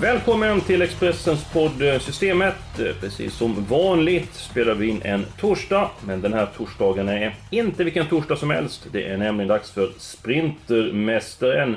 Välkommen 0.00 0.60
till 0.60 0.82
Expressens 0.82 1.52
podd 1.52 1.82
eh, 1.82 1.98
Systemet. 1.98 2.54
Precis 3.00 3.34
som 3.34 3.64
vanligt 3.64 4.34
spelar 4.34 4.74
vi 4.74 4.88
in 4.88 5.02
en 5.04 5.26
torsdag, 5.40 5.90
men 6.06 6.20
den 6.20 6.32
här 6.32 6.48
torsdagen 6.56 7.08
är 7.08 7.34
inte 7.50 7.84
vilken 7.84 8.06
torsdag 8.06 8.36
som 8.36 8.50
helst. 8.50 8.86
Det 8.92 9.04
är 9.04 9.16
nämligen 9.16 9.48
dags 9.48 9.70
för 9.70 9.90
Sprintermästaren. 9.98 11.76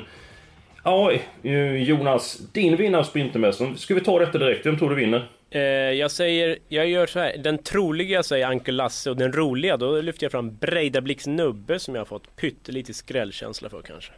Ja, 0.84 1.12
eh, 1.42 1.82
Jonas, 1.82 2.38
din 2.52 2.76
vinnare 2.76 3.00
av 3.00 3.04
Sprintermästaren. 3.04 3.76
Ska 3.76 3.94
vi 3.94 4.00
ta 4.00 4.18
detta 4.18 4.38
direkt? 4.38 4.66
Vem 4.66 4.78
tror 4.78 4.90
du 4.90 4.96
vinner? 4.96 5.28
Eh, 5.50 5.60
jag 5.92 6.10
säger, 6.10 6.58
jag 6.68 6.88
gör 6.88 7.06
så 7.06 7.18
här. 7.18 7.36
Den 7.38 7.58
troliga 7.58 8.22
säger 8.22 8.46
Ankel 8.46 8.76
Lasse 8.76 9.10
och 9.10 9.16
den 9.16 9.32
roliga 9.32 9.76
då 9.76 10.00
lyfter 10.00 10.24
jag 10.24 10.32
fram 10.32 10.56
Breidabliks 10.56 11.26
Nubbe 11.26 11.78
som 11.78 11.94
jag 11.94 12.00
har 12.00 12.06
fått 12.06 12.36
pyttelite 12.36 12.94
skrällkänsla 12.94 13.68
för 13.68 13.82
kanske. 13.82 14.12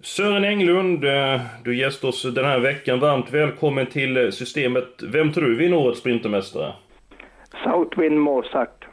Sören 0.00 0.44
Englund, 0.44 1.04
eh, 1.04 1.40
du 1.64 1.76
gästar 1.76 2.08
oss 2.08 2.22
den 2.22 2.44
här 2.44 2.58
veckan. 2.58 3.00
Varmt 3.00 3.32
välkommen 3.32 3.86
till 3.86 4.32
Systemet. 4.32 5.02
Vem 5.02 5.32
tror 5.32 5.44
du 5.44 5.56
vinner 5.56 5.76
årets 5.76 6.00
Sprintermästare? 6.00 6.72
Southwind 7.64 8.20
Mozart. 8.20 8.85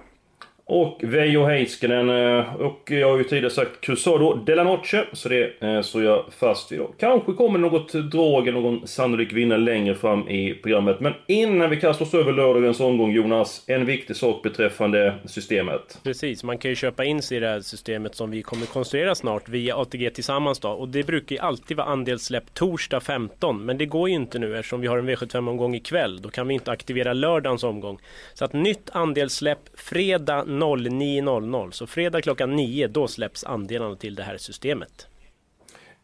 Och 0.65 0.99
Veijo 1.03 1.45
Heiskanen 1.45 2.09
eh, 2.09 2.55
och 2.55 2.91
jag 2.91 3.09
har 3.09 3.17
ju 3.17 3.23
tidigare 3.23 3.49
sagt 3.49 3.81
Crusado 3.81 4.35
de 4.45 4.55
la 4.55 4.63
Noche, 4.63 5.05
så 5.13 5.29
det 5.29 5.61
eh, 5.61 5.81
står 5.81 6.03
jag 6.03 6.25
fast 6.39 6.71
vid 6.71 6.79
då. 6.79 6.87
Kanske 6.99 7.33
kommer 7.33 7.59
något 7.59 7.93
drag 7.93 8.47
eller 8.47 8.61
någon 8.61 8.87
sannolik 8.87 9.33
vinnare 9.33 9.59
längre 9.59 9.95
fram 9.95 10.29
i 10.29 10.53
programmet. 10.53 10.99
Men 10.99 11.13
innan 11.27 11.69
vi 11.69 11.77
kastar 11.79 12.05
oss 12.05 12.13
över 12.13 12.31
lördagens 12.31 12.79
omgång 12.79 13.11
Jonas, 13.11 13.63
en 13.67 13.85
viktig 13.85 14.15
sak 14.15 14.43
beträffande 14.43 15.13
systemet. 15.25 15.99
Precis, 16.03 16.43
man 16.43 16.57
kan 16.57 16.69
ju 16.69 16.75
köpa 16.75 17.05
in 17.05 17.21
sig 17.21 17.37
i 17.37 17.39
det 17.39 17.47
här 17.47 17.61
systemet 17.61 18.15
som 18.15 18.31
vi 18.31 18.41
kommer 18.41 18.65
konstruera 18.65 19.15
snart 19.15 19.49
via 19.49 19.75
ATG 19.77 20.09
Tillsammans 20.09 20.59
då. 20.59 20.69
Och 20.69 20.89
det 20.89 21.03
brukar 21.03 21.35
ju 21.35 21.41
alltid 21.41 21.77
vara 21.77 21.87
andelssläpp 21.87 22.53
torsdag 22.53 22.99
15. 22.99 23.65
Men 23.65 23.77
det 23.77 23.85
går 23.85 24.09
ju 24.09 24.15
inte 24.15 24.39
nu 24.39 24.57
eftersom 24.57 24.81
vi 24.81 24.87
har 24.87 24.97
en 24.97 25.09
V75-omgång 25.09 25.75
ikväll. 25.75 26.21
Då 26.21 26.29
kan 26.29 26.47
vi 26.47 26.53
inte 26.53 26.71
aktivera 26.71 27.13
lördagens 27.13 27.63
omgång. 27.63 27.99
Så 28.33 28.45
att 28.45 28.53
nytt 28.53 28.89
andelssläpp 28.91 29.59
fredag 29.75 30.43
09.00. 30.61 31.71
Så 31.71 31.87
fredag 31.87 32.21
klockan 32.21 32.55
9, 32.55 32.87
då 32.87 33.07
släpps 33.07 33.43
andelarna 33.43 33.95
till 33.95 34.15
det 34.15 34.23
här 34.23 34.37
systemet. 34.37 35.07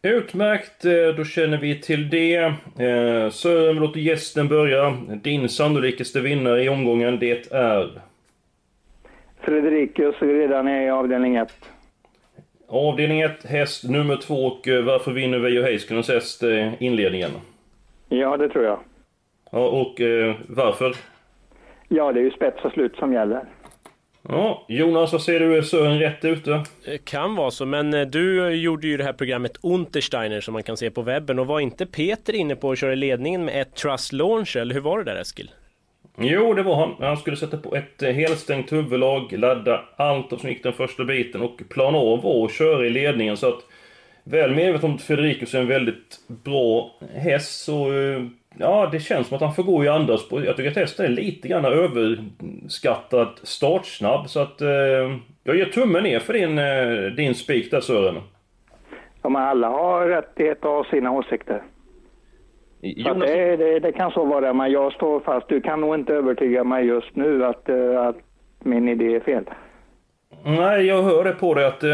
Utmärkt, 0.02 0.84
eh, 0.84 1.16
då 1.16 1.24
känner 1.24 1.58
vi 1.58 1.80
till 1.80 2.10
det. 2.10 2.36
Eh, 2.36 3.72
vi 3.74 3.80
låter 3.80 4.00
gästen 4.00 4.48
börja. 4.48 4.96
Din 5.22 5.48
sannolikaste 5.48 6.20
vinnare 6.20 6.62
i 6.62 6.68
omgången, 6.68 7.18
det 7.18 7.52
är? 7.52 8.00
Fredrikus 9.40 10.14
redan 10.20 10.68
är 10.68 10.86
i 10.86 10.90
avdelning 10.90 11.36
1. 11.36 11.48
Avdelning 12.68 13.20
1, 13.20 13.44
häst 13.44 13.84
nummer 13.84 14.16
2 14.16 14.34
och 14.34 14.68
eh, 14.68 14.84
varför 14.84 15.12
vinner 15.12 15.38
Veijo 15.38 15.62
Heiskanens 15.62 16.08
häst 16.08 16.42
inledningen? 16.78 17.30
Ja, 18.08 18.36
det 18.36 18.48
tror 18.48 18.64
jag. 18.64 18.78
Ja, 19.52 19.68
och 19.68 20.00
varför? 20.48 20.94
Ja, 21.88 22.12
det 22.12 22.20
är 22.20 22.24
ju 22.24 22.30
spets 22.30 22.64
och 22.64 22.72
slut 22.72 22.96
som 22.96 23.12
gäller. 23.12 23.44
Ja, 24.28 24.64
Jonas, 24.68 25.12
vad 25.12 25.22
säger 25.22 25.40
du? 25.40 25.56
Är 25.56 25.62
Sören 25.62 25.98
rätt 25.98 26.24
ute? 26.24 26.52
Eh, 26.52 26.98
Kan 27.04 27.36
vara 27.36 27.50
så, 27.50 27.66
men 27.66 27.94
eh, 27.94 28.06
du 28.06 28.46
eh, 28.46 28.54
gjorde 28.54 28.86
ju 28.86 28.96
det 28.96 29.04
här 29.04 29.12
programmet 29.12 29.56
Untersteiner 29.62 30.40
som 30.40 30.52
man 30.52 30.62
kan 30.62 30.76
se 30.76 30.90
på 30.90 31.02
webben 31.02 31.38
och 31.38 31.46
var 31.46 31.60
inte 31.60 31.86
Peter 31.86 32.34
inne 32.34 32.56
på 32.56 32.70
att 32.70 32.78
köra 32.78 32.94
ledningen 32.94 33.44
med 33.44 33.60
ett 33.62 33.74
Trust 33.74 34.12
Launch 34.12 34.56
eller 34.56 34.74
hur 34.74 34.80
var 34.80 34.98
det 34.98 35.04
där 35.04 35.20
Eskil? 35.20 35.50
Jo, 36.18 36.54
det 36.54 36.62
var 36.62 36.76
han. 36.76 36.94
Han 36.98 37.16
skulle 37.16 37.36
sätta 37.36 37.56
på 37.56 37.76
ett 37.76 38.02
helstängt 38.02 38.72
huvudlag, 38.72 39.32
ladda 39.38 39.84
allt 39.96 40.40
som 40.40 40.48
gick 40.48 40.62
den 40.62 40.72
första 40.72 41.04
biten 41.04 41.40
och 41.40 41.62
plana 41.68 41.98
av 41.98 42.26
och 42.26 42.50
köra 42.50 42.86
i 42.86 42.90
ledningen 42.90 43.36
så 43.36 43.48
att 43.48 43.60
Väl 44.24 44.54
medveten 44.54 44.90
om 44.90 44.96
att 44.96 45.02
Federikus 45.02 45.54
är 45.54 45.60
en 45.60 45.68
väldigt 45.68 46.18
bra 46.26 46.94
häst 47.14 47.64
så... 47.64 47.92
Ja, 48.58 48.88
det 48.92 49.00
känns 49.00 49.26
som 49.26 49.34
att 49.34 49.42
han 49.42 49.54
får 49.54 49.62
gå 49.62 49.84
i 49.84 49.88
andra 49.88 50.16
spår. 50.16 50.44
Jag 50.44 50.56
tycker 50.56 50.70
att 50.70 50.76
hästen 50.76 51.06
är 51.06 51.08
lite 51.08 51.48
grann 51.48 51.64
överskattad 51.64 53.28
startsnabb 53.42 54.28
så 54.28 54.40
att... 54.40 54.60
Eh, 54.60 55.16
jag 55.44 55.56
ger 55.56 55.64
tummen 55.64 56.02
ner 56.02 56.18
för 56.18 56.32
din, 56.32 56.58
eh, 56.58 57.14
din 57.16 57.34
spik 57.34 57.70
där 57.70 57.80
Sören. 57.80 58.14
Ja, 59.22 59.28
men 59.28 59.42
alla 59.42 59.68
har 59.68 60.06
rättighet 60.06 60.58
att 60.58 60.64
ha 60.64 60.84
sina 60.84 61.12
åsikter. 61.12 61.62
Jonas, 62.80 63.30
det, 63.30 63.56
det, 63.56 63.80
det 63.80 63.92
kan 63.92 64.10
så 64.10 64.24
vara, 64.24 64.52
men 64.52 64.72
jag 64.72 64.92
står 64.92 65.20
fast. 65.20 65.48
Du 65.48 65.60
kan 65.60 65.80
nog 65.80 65.94
inte 65.94 66.14
övertyga 66.14 66.64
mig 66.64 66.86
just 66.86 67.16
nu 67.16 67.44
att, 67.44 67.68
eh, 67.68 68.00
att 68.00 68.16
min 68.58 68.88
idé 68.88 69.16
är 69.16 69.20
fel. 69.20 69.44
Nej, 70.44 70.86
jag 70.86 71.02
hör 71.02 71.24
det 71.24 71.32
på 71.32 71.54
dig 71.54 71.64
att 71.64 71.82
eh, 71.82 71.90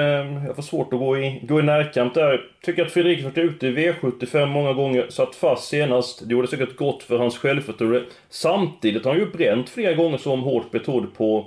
jag 0.46 0.54
får 0.54 0.62
svårt 0.62 0.92
att 0.92 0.98
gå 0.98 1.18
i, 1.18 1.40
gå 1.42 1.60
i 1.60 1.62
närkamp 1.62 2.14
där. 2.14 2.40
Tycker 2.62 2.86
att 2.86 2.92
Fredrik 2.92 3.24
varit 3.24 3.38
ute 3.38 3.66
i 3.66 3.74
V75 3.74 4.46
många 4.46 4.72
gånger, 4.72 5.06
satt 5.08 5.34
fast 5.34 5.68
senast. 5.68 6.28
Det 6.28 6.32
gjorde 6.32 6.48
säkert 6.48 6.76
gott 6.76 7.02
för 7.02 7.18
hans 7.18 7.38
självförtroende. 7.38 8.02
Samtidigt 8.28 9.04
har 9.04 9.12
han 9.12 9.20
ju 9.20 9.30
bränt 9.30 9.68
flera 9.68 9.94
gånger 9.94 10.18
som 10.18 10.40
hårt 10.40 10.70
betrodd 10.70 11.14
på, 11.14 11.46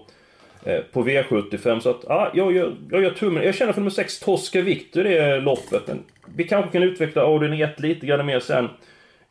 eh, 0.64 0.80
på 0.94 1.04
V75. 1.04 1.80
Så 1.80 1.90
att, 1.90 2.04
ja, 2.08 2.32
jag, 2.34 2.56
jag, 2.56 2.76
jag 2.92 3.04
gör 3.04 3.12
tummen. 3.12 3.44
Jag 3.44 3.56
känner 3.56 3.74
för 3.74 3.82
nummer 3.82 3.92
6, 3.92 4.20
Tosca 4.20 4.62
Victor 4.62 5.08
i 5.08 5.14
det 5.14 5.40
loppet. 5.40 5.88
Men 5.88 6.04
vi 6.36 6.44
kanske 6.44 6.72
kan 6.72 6.84
utveckla 6.84 7.24
avdelning 7.24 7.62
1 7.62 7.80
lite 7.80 8.06
grann 8.06 8.26
mer 8.26 8.40
sen. 8.40 8.70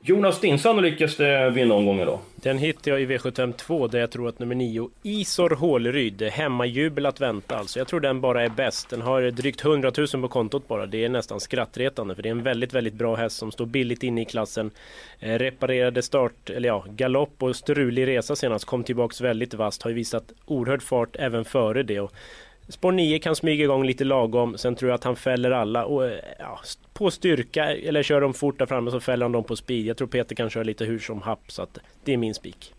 Jonas, 0.01 0.41
din 0.41 0.59
sannolikaste 0.59 1.51
vinnaromgång 1.51 1.99
då? 1.99 2.21
Den 2.37 2.59
hittar 2.59 2.91
jag 2.91 3.01
i 3.01 3.07
V75 3.07 3.53
2 3.53 3.87
där 3.87 3.99
jag 3.99 4.11
tror 4.11 4.29
att 4.29 4.39
nummer 4.39 4.55
9 4.55 4.91
Isor 5.03 5.51
Håleryd, 5.51 6.23
hemmajubel 6.23 7.07
att 7.07 7.21
vänta 7.21 7.59
alltså. 7.59 7.79
Jag 7.79 7.89
tror 7.89 8.01
den 8.01 8.21
bara 8.21 8.45
är 8.45 8.49
bäst. 8.49 8.91
Den 8.91 9.03
har 9.03 9.31
drygt 9.31 9.65
100 9.65 9.93
000 9.99 10.23
på 10.23 10.29
kontot 10.29 10.69
bara. 10.69 10.87
Det 10.87 11.05
är 11.05 11.09
nästan 11.09 11.41
skrattretande 11.41 12.15
för 12.15 12.23
det 12.23 12.29
är 12.29 12.31
en 12.31 12.43
väldigt, 12.43 12.75
väldigt 12.75 12.95
bra 12.95 13.17
häst 13.17 13.37
som 13.37 13.53
står 13.53 13.67
billigt 13.67 14.03
inne 14.03 14.23
i 14.23 14.25
klassen. 14.25 14.71
Eh, 15.21 15.39
reparerade 15.39 16.03
start, 16.03 16.51
eller 16.51 16.69
ja, 16.69 16.85
galopp 16.89 17.43
och 17.43 17.57
strulig 17.57 18.07
resa 18.07 18.37
senast. 18.37 18.65
Kom 18.65 18.85
tillbaks 18.85 19.21
väldigt 19.21 19.55
vasst. 19.55 19.83
Har 19.83 19.91
ju 19.91 19.97
visat 19.97 20.33
oerhörd 20.47 20.83
fart 20.83 21.17
även 21.19 21.45
före 21.45 21.83
det. 21.83 22.01
Och 22.01 22.13
Spår 22.69 22.93
9 22.93 23.19
kan 23.19 23.37
smyga 23.37 23.65
igång 23.65 23.85
lite 23.85 24.05
lagom, 24.05 24.59
sen 24.59 24.75
tror 24.75 24.91
jag 24.91 24.95
att 24.95 25.05
han 25.05 25.17
fäller 25.17 25.51
alla. 25.51 25.85
Och, 25.85 26.07
eh, 26.07 26.19
ja, 26.39 26.61
på 26.93 27.11
styrka, 27.11 27.65
eller 27.65 28.03
kör 28.03 28.21
de 28.21 28.35
fort 28.35 28.59
där 28.59 28.67
framme 28.67 28.91
så 28.91 29.01
fäller 29.01 29.25
han 29.25 29.33
dem 29.33 29.45
på 29.45 29.57
speed. 29.57 29.87
Jag 29.87 29.97
tror 29.97 30.09
Peter 30.09 30.35
kan 30.35 30.51
köra 30.51 30.65
lite 30.65 30.85
hur 30.85 30.99
som 30.99 31.23
happ, 31.23 31.43
så 31.49 31.63
att 31.63 31.79
det 32.05 32.13
är 32.13 32.17
min 32.17 32.35
spik. 32.35 32.73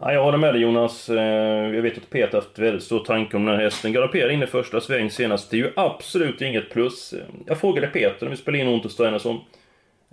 Ja, 0.00 0.12
jag 0.12 0.24
håller 0.24 0.38
med 0.38 0.54
dig 0.54 0.62
Jonas. 0.62 1.08
Eh, 1.08 1.74
jag 1.74 1.82
vet 1.82 1.96
att 1.96 2.10
Peter 2.10 2.38
haft 2.38 2.58
väldigt 2.58 2.82
stor 2.82 3.04
tanke 3.04 3.36
om 3.36 3.44
den 3.44 3.54
här 3.54 3.64
hästen. 3.64 3.92
Galopperade 3.92 4.32
in 4.32 4.42
i 4.42 4.46
första 4.46 4.80
sväng 4.80 5.10
senast. 5.10 5.50
Det 5.50 5.56
är 5.56 5.58
ju 5.58 5.72
absolut 5.76 6.42
inget 6.42 6.70
plus. 6.70 7.14
Jag 7.46 7.58
frågade 7.58 7.86
Peter 7.86 8.26
när 8.26 8.30
vi 8.30 8.36
spelade 8.36 8.62
in 8.64 8.68
Untersteiner 8.68 9.18
som 9.18 9.40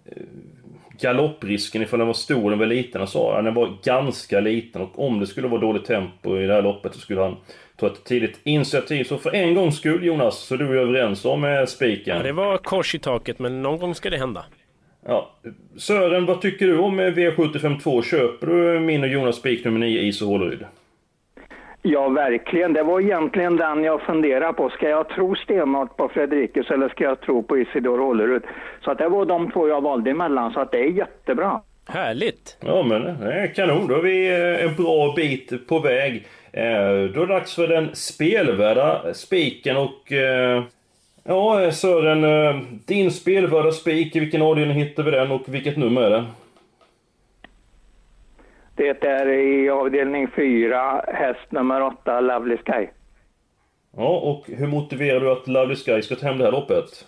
eh, 0.06 0.24
galopprisken 1.02 1.82
ifall 1.82 2.00
den 2.00 2.08
var 2.08 2.14
stor 2.14 2.54
eller 2.54 2.66
liten. 2.66 3.02
Han 3.02 3.08
sa 3.08 3.38
att 3.38 3.46
den 3.46 3.54
var 3.54 3.78
ganska 3.84 4.40
liten 4.40 4.82
och 4.82 5.08
om 5.08 5.20
det 5.20 5.28
skulle 5.28 5.48
vara 5.48 5.62
dåligt 5.62 5.86
tempo 5.86 6.38
i 6.38 6.48
det 6.48 6.54
här 6.54 6.62
loppet 6.62 6.94
så 6.94 7.00
skulle 7.00 7.22
han 7.22 7.38
ta 7.76 7.88
ett 7.88 8.04
tidigt 8.04 8.40
initiativ. 8.44 9.04
Så 9.04 9.18
för 9.18 9.36
en 9.36 9.56
gångs 9.56 9.78
skull 9.78 10.04
Jonas, 10.04 10.38
så 10.38 10.54
är 10.54 10.58
du 10.58 10.66
jag 10.66 10.84
överens 10.84 11.26
om 11.26 11.44
eh, 11.44 11.66
spiken. 11.66 12.18
Ja, 12.18 12.24
det 12.24 12.32
var 12.32 12.58
kors 12.58 12.96
i 12.96 13.00
taket, 13.00 13.40
men 13.40 13.62
någon 13.62 13.80
gång 13.80 13.96
ska 13.96 14.10
det 14.10 14.18
hända. 14.18 14.46
Ja. 15.06 15.32
Sören, 15.78 16.26
vad 16.26 16.42
tycker 16.42 16.68
du 16.68 16.78
om 16.78 17.00
eh, 17.00 17.04
V752? 17.04 18.02
Köper 18.02 18.48
du 18.48 18.80
min 18.80 19.04
och 19.04 19.10
Jonas 19.10 19.36
spik 19.36 19.66
nummer 19.66 19.80
9 19.80 20.02
Is 20.02 20.22
och 20.22 20.28
Håleryd? 20.28 20.66
Ja, 21.82 22.10
verkligen. 22.10 22.74
Det 22.74 22.84
var 22.84 23.00
egentligen 23.00 23.58
den 23.58 23.84
jag 23.84 24.02
funderade 24.02 24.54
på. 24.54 24.70
Ska 24.70 24.90
jag 24.90 25.10
tro 25.10 25.36
stenhårt 25.36 25.98
på 25.98 26.10
Fredrikus 26.10 26.72
eller 26.72 26.90
ska 26.90 27.04
jag 27.04 27.22
tro 27.22 27.44
på 27.44 27.58
Isidor 27.58 27.98
Hålerud? 28.00 28.44
Så 28.84 28.92
att 28.92 28.98
det 28.98 29.10
var 29.10 29.26
de 29.26 29.52
två 29.52 29.68
jag 29.68 29.82
valde 29.82 30.12
emellan, 30.12 30.52
så 30.54 30.60
att 30.60 30.72
det 30.72 30.80
är 30.80 30.90
jättebra. 30.92 31.62
Härligt! 31.88 32.58
Ja 32.66 32.84
men 32.84 33.02
det 33.20 33.34
är 33.34 33.48
kanon, 33.48 33.88
då 33.88 33.96
är 33.96 34.02
vi 34.02 34.28
eh, 34.32 34.66
en 34.66 34.76
bra 34.76 35.14
bit 35.16 35.68
på 35.68 35.80
väg. 35.80 36.16
Eh, 36.54 36.64
Då 37.14 37.22
är 37.22 37.26
det 37.28 37.34
dags 37.34 37.56
för 37.56 37.68
den 37.68 37.90
spelvärda 37.96 39.14
spiken 39.14 39.78
och... 39.78 40.12
eh, 40.12 40.64
Ja 41.24 41.72
Sören, 41.72 42.24
eh, 42.24 42.62
din 42.88 43.12
spelvärda 43.12 43.72
spik, 43.72 44.16
i 44.16 44.20
vilken 44.20 44.42
avdelning 44.42 44.78
hittar 44.78 45.04
vi 45.04 45.12
den 45.12 45.32
och 45.32 45.42
vilket 45.48 45.78
nummer 45.78 46.02
är 46.02 46.10
det? 46.10 46.24
Det 48.76 49.04
är 49.04 49.28
i 49.28 49.70
avdelning 49.70 50.28
4, 50.36 51.06
häst 51.08 51.52
nummer 51.52 51.82
8, 51.82 52.22
Lovely 52.22 52.58
Sky. 52.58 52.88
Ja, 53.98 54.20
och 54.20 54.58
hur 54.58 54.68
motiverar 54.68 55.20
du 55.20 55.32
att 55.32 55.48
Lovely 55.48 55.76
Sky 55.76 56.02
ska 56.02 56.16
ta 56.16 56.28
hem 56.28 56.38
det 56.38 56.44
här 56.44 56.52
loppet? 56.52 57.06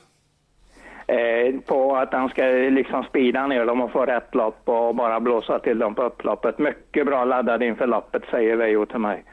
Eh, 1.08 1.60
på 1.66 1.96
att 1.96 2.14
han 2.14 2.30
ska 2.30 2.44
liksom 2.46 3.04
speeda 3.04 3.48
ner 3.48 3.66
dem 3.66 3.82
och 3.82 3.92
få 3.92 4.06
rätt 4.06 4.36
lopp 4.36 4.60
och 4.66 4.96
bara 4.96 5.20
blåsa 5.20 5.60
till 5.60 5.80
dem 5.80 5.96
på 5.96 6.04
upploppet. 6.04 6.60
Mycket 6.60 7.06
bra 7.06 7.26
laddad 7.26 7.64
inför 7.64 7.88
loppet, 7.88 8.24
säger 8.32 8.56
Veijo 8.56 8.86
till 8.86 9.00
mig. 9.00 9.24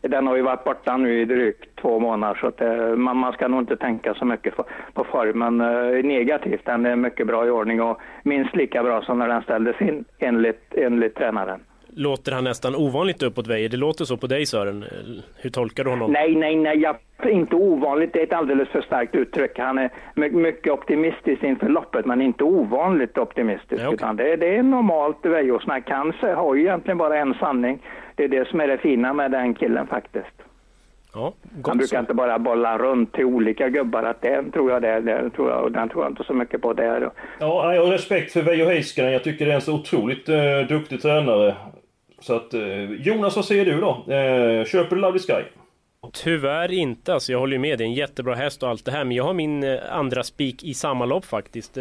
Den 0.00 0.26
har 0.26 0.36
ju 0.36 0.42
varit 0.42 0.64
borta 0.64 0.96
nu 0.96 1.20
i 1.20 1.24
drygt 1.24 1.76
två 1.80 1.98
månader 1.98 2.34
så 2.34 2.46
att, 2.46 2.60
eh, 2.60 2.96
man, 2.96 3.16
man 3.16 3.32
ska 3.32 3.48
nog 3.48 3.60
inte 3.60 3.76
tänka 3.76 4.14
så 4.14 4.24
mycket 4.24 4.56
på, 4.56 4.64
på 4.94 5.04
formen 5.04 5.60
eh, 5.60 6.04
negativt. 6.04 6.64
Den 6.64 6.86
är 6.86 6.96
mycket 6.96 7.26
bra 7.26 7.46
i 7.46 7.50
ordning 7.50 7.82
och 7.82 8.00
minst 8.22 8.56
lika 8.56 8.82
bra 8.82 9.02
som 9.02 9.18
när 9.18 9.28
den 9.28 9.42
ställdes 9.42 9.80
in 9.80 10.04
enligt, 10.18 10.74
enligt 10.74 11.14
tränaren. 11.14 11.60
Låter 11.96 12.32
han 12.32 12.44
nästan 12.44 12.74
ovanligt 12.76 13.22
uppåt 13.22 13.46
Weijer? 13.46 13.68
Det 13.68 13.76
låter 13.76 14.04
så 14.04 14.16
på 14.16 14.26
dig 14.26 14.46
Sören. 14.46 14.84
Hur 15.36 15.50
tolkar 15.50 15.84
du 15.84 15.90
honom? 15.90 16.12
Nej, 16.12 16.34
nej, 16.36 16.56
nej, 16.56 16.78
jag, 16.78 16.96
inte 17.32 17.56
ovanligt. 17.56 18.12
Det 18.12 18.18
är 18.18 18.22
ett 18.22 18.32
alldeles 18.32 18.68
för 18.68 18.80
starkt 18.82 19.14
uttryck. 19.14 19.58
Han 19.58 19.78
är 19.78 19.90
my- 20.14 20.30
mycket 20.30 20.72
optimistisk 20.72 21.42
inför 21.42 21.68
loppet, 21.68 22.06
men 22.06 22.20
inte 22.22 22.44
ovanligt 22.44 23.18
optimistisk. 23.18 23.82
Ja, 23.82 23.86
okej. 23.86 23.94
Utan 23.94 24.16
det, 24.16 24.36
det 24.36 24.56
är 24.56 24.62
normalt 24.62 25.16
Vejosnack. 25.22 25.90
Han 25.90 26.12
har 26.36 26.54
ju 26.54 26.60
egentligen 26.60 26.98
bara 26.98 27.18
en 27.18 27.34
sanning. 27.34 27.78
Det 28.14 28.24
är 28.24 28.28
det 28.28 28.48
som 28.48 28.60
är 28.60 28.66
det 28.66 28.78
fina 28.78 29.12
med 29.12 29.30
den 29.30 29.54
killen 29.54 29.86
faktiskt. 29.86 30.26
Ja, 31.14 31.32
Han 31.64 31.78
brukar 31.78 31.96
så. 31.96 31.98
inte 32.00 32.14
bara 32.14 32.38
bolla 32.38 32.78
runt 32.78 33.12
till 33.12 33.24
olika 33.24 33.68
gubbar. 33.68 34.02
Att 34.02 34.22
den 34.22 34.52
tror 34.52 34.70
jag 34.70 34.82
det, 34.82 35.00
det 35.00 35.30
tror 35.30 35.50
jag, 35.50 35.64
och 35.64 35.72
den 35.72 35.88
tror 35.88 36.04
jag 36.04 36.10
inte 36.12 36.24
så 36.24 36.34
mycket 36.34 36.62
på. 36.62 36.72
Det. 36.72 37.10
Ja, 37.40 37.74
jag 37.74 37.84
har 37.84 37.92
respekt 37.92 38.32
för 38.32 38.42
Veijo 38.42 38.66
Heiskanen. 38.66 39.12
Jag 39.12 39.24
tycker 39.24 39.46
det 39.46 39.50
är 39.50 39.54
en 39.54 39.60
så 39.60 39.74
otroligt 39.74 40.28
eh, 40.28 40.36
duktig 40.68 41.02
tränare. 41.02 41.54
Så 42.20 42.36
att, 42.36 42.54
eh, 42.54 42.92
Jonas, 42.92 43.36
vad 43.36 43.44
säger 43.44 43.64
du 43.64 43.80
då? 43.80 44.12
Eh, 44.14 44.64
köper 44.64 44.96
du 44.96 45.02
Lovely 45.02 45.18
Sky? 45.18 45.42
Tyvärr 46.12 46.72
inte, 46.72 47.14
alltså 47.14 47.32
jag 47.32 47.38
håller 47.38 47.52
ju 47.52 47.58
med. 47.58 47.78
Det 47.78 47.84
är 47.84 47.86
en 47.86 47.94
jättebra 47.94 48.34
häst 48.34 48.62
och 48.62 48.68
allt 48.68 48.84
det 48.84 48.90
här. 48.90 49.04
Men 49.04 49.16
jag 49.16 49.24
har 49.24 49.32
min 49.34 49.64
eh, 49.64 49.78
andra 49.90 50.22
spik 50.22 50.64
i 50.64 50.74
samma 50.74 51.04
lopp 51.04 51.24
faktiskt. 51.24 51.78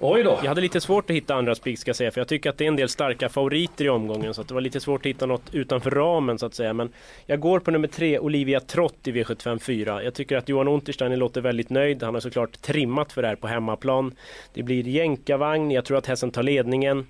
Oj 0.00 0.22
då. 0.22 0.38
Jag 0.42 0.48
hade 0.48 0.60
lite 0.60 0.80
svårt 0.80 1.10
att 1.10 1.16
hitta 1.16 1.34
andra 1.34 1.54
spik 1.54 1.78
ska 1.78 1.88
jag 1.88 1.96
säga, 1.96 2.10
för 2.10 2.20
jag 2.20 2.28
tycker 2.28 2.50
att 2.50 2.58
det 2.58 2.64
är 2.64 2.68
en 2.68 2.76
del 2.76 2.88
starka 2.88 3.28
favoriter 3.28 3.84
i 3.84 3.88
omgången, 3.88 4.34
så 4.34 4.40
att 4.40 4.48
det 4.48 4.54
var 4.54 4.60
lite 4.60 4.80
svårt 4.80 5.00
att 5.00 5.06
hitta 5.06 5.26
något 5.26 5.54
utanför 5.54 5.90
ramen 5.90 6.38
så 6.38 6.46
att 6.46 6.54
säga. 6.54 6.72
Men 6.72 6.92
jag 7.26 7.40
går 7.40 7.60
på 7.60 7.70
nummer 7.70 7.88
tre, 7.88 8.18
Olivia 8.18 8.60
Trott 8.60 9.08
i 9.08 9.12
V75 9.12 9.58
4. 9.58 10.02
Jag 10.02 10.14
tycker 10.14 10.36
att 10.36 10.48
Johan 10.48 10.68
Untersteiner 10.68 11.16
låter 11.16 11.40
väldigt 11.40 11.70
nöjd. 11.70 12.02
Han 12.02 12.14
har 12.14 12.20
såklart 12.20 12.62
trimmat 12.62 13.12
för 13.12 13.22
det 13.22 13.28
här 13.28 13.36
på 13.36 13.46
hemmaplan. 13.46 14.14
Det 14.54 14.62
blir 14.62 14.88
jänkarvagn, 14.88 15.70
jag 15.70 15.84
tror 15.84 15.98
att 15.98 16.06
hästen 16.06 16.30
tar 16.30 16.42
ledningen. 16.42 17.06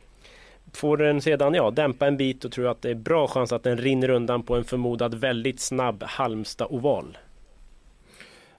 Får 0.75 0.97
den 0.97 1.21
sedan 1.21 1.55
ja, 1.55 1.71
dämpa 1.71 2.07
en 2.07 2.17
bit, 2.17 2.41
då 2.41 2.49
tror 2.49 2.67
jag 2.67 2.71
att 2.71 2.83
det 2.83 2.91
är 2.91 2.95
bra 2.95 3.27
chans 3.27 3.53
att 3.53 3.63
den 3.63 3.77
rinner 3.77 4.11
undan 4.11 4.43
på 4.43 4.57
en 4.57 4.65
förmodad 4.65 5.15
väldigt 5.15 5.61
snabb 5.61 6.03
Halmstad 6.03 6.67
oval. 6.71 7.19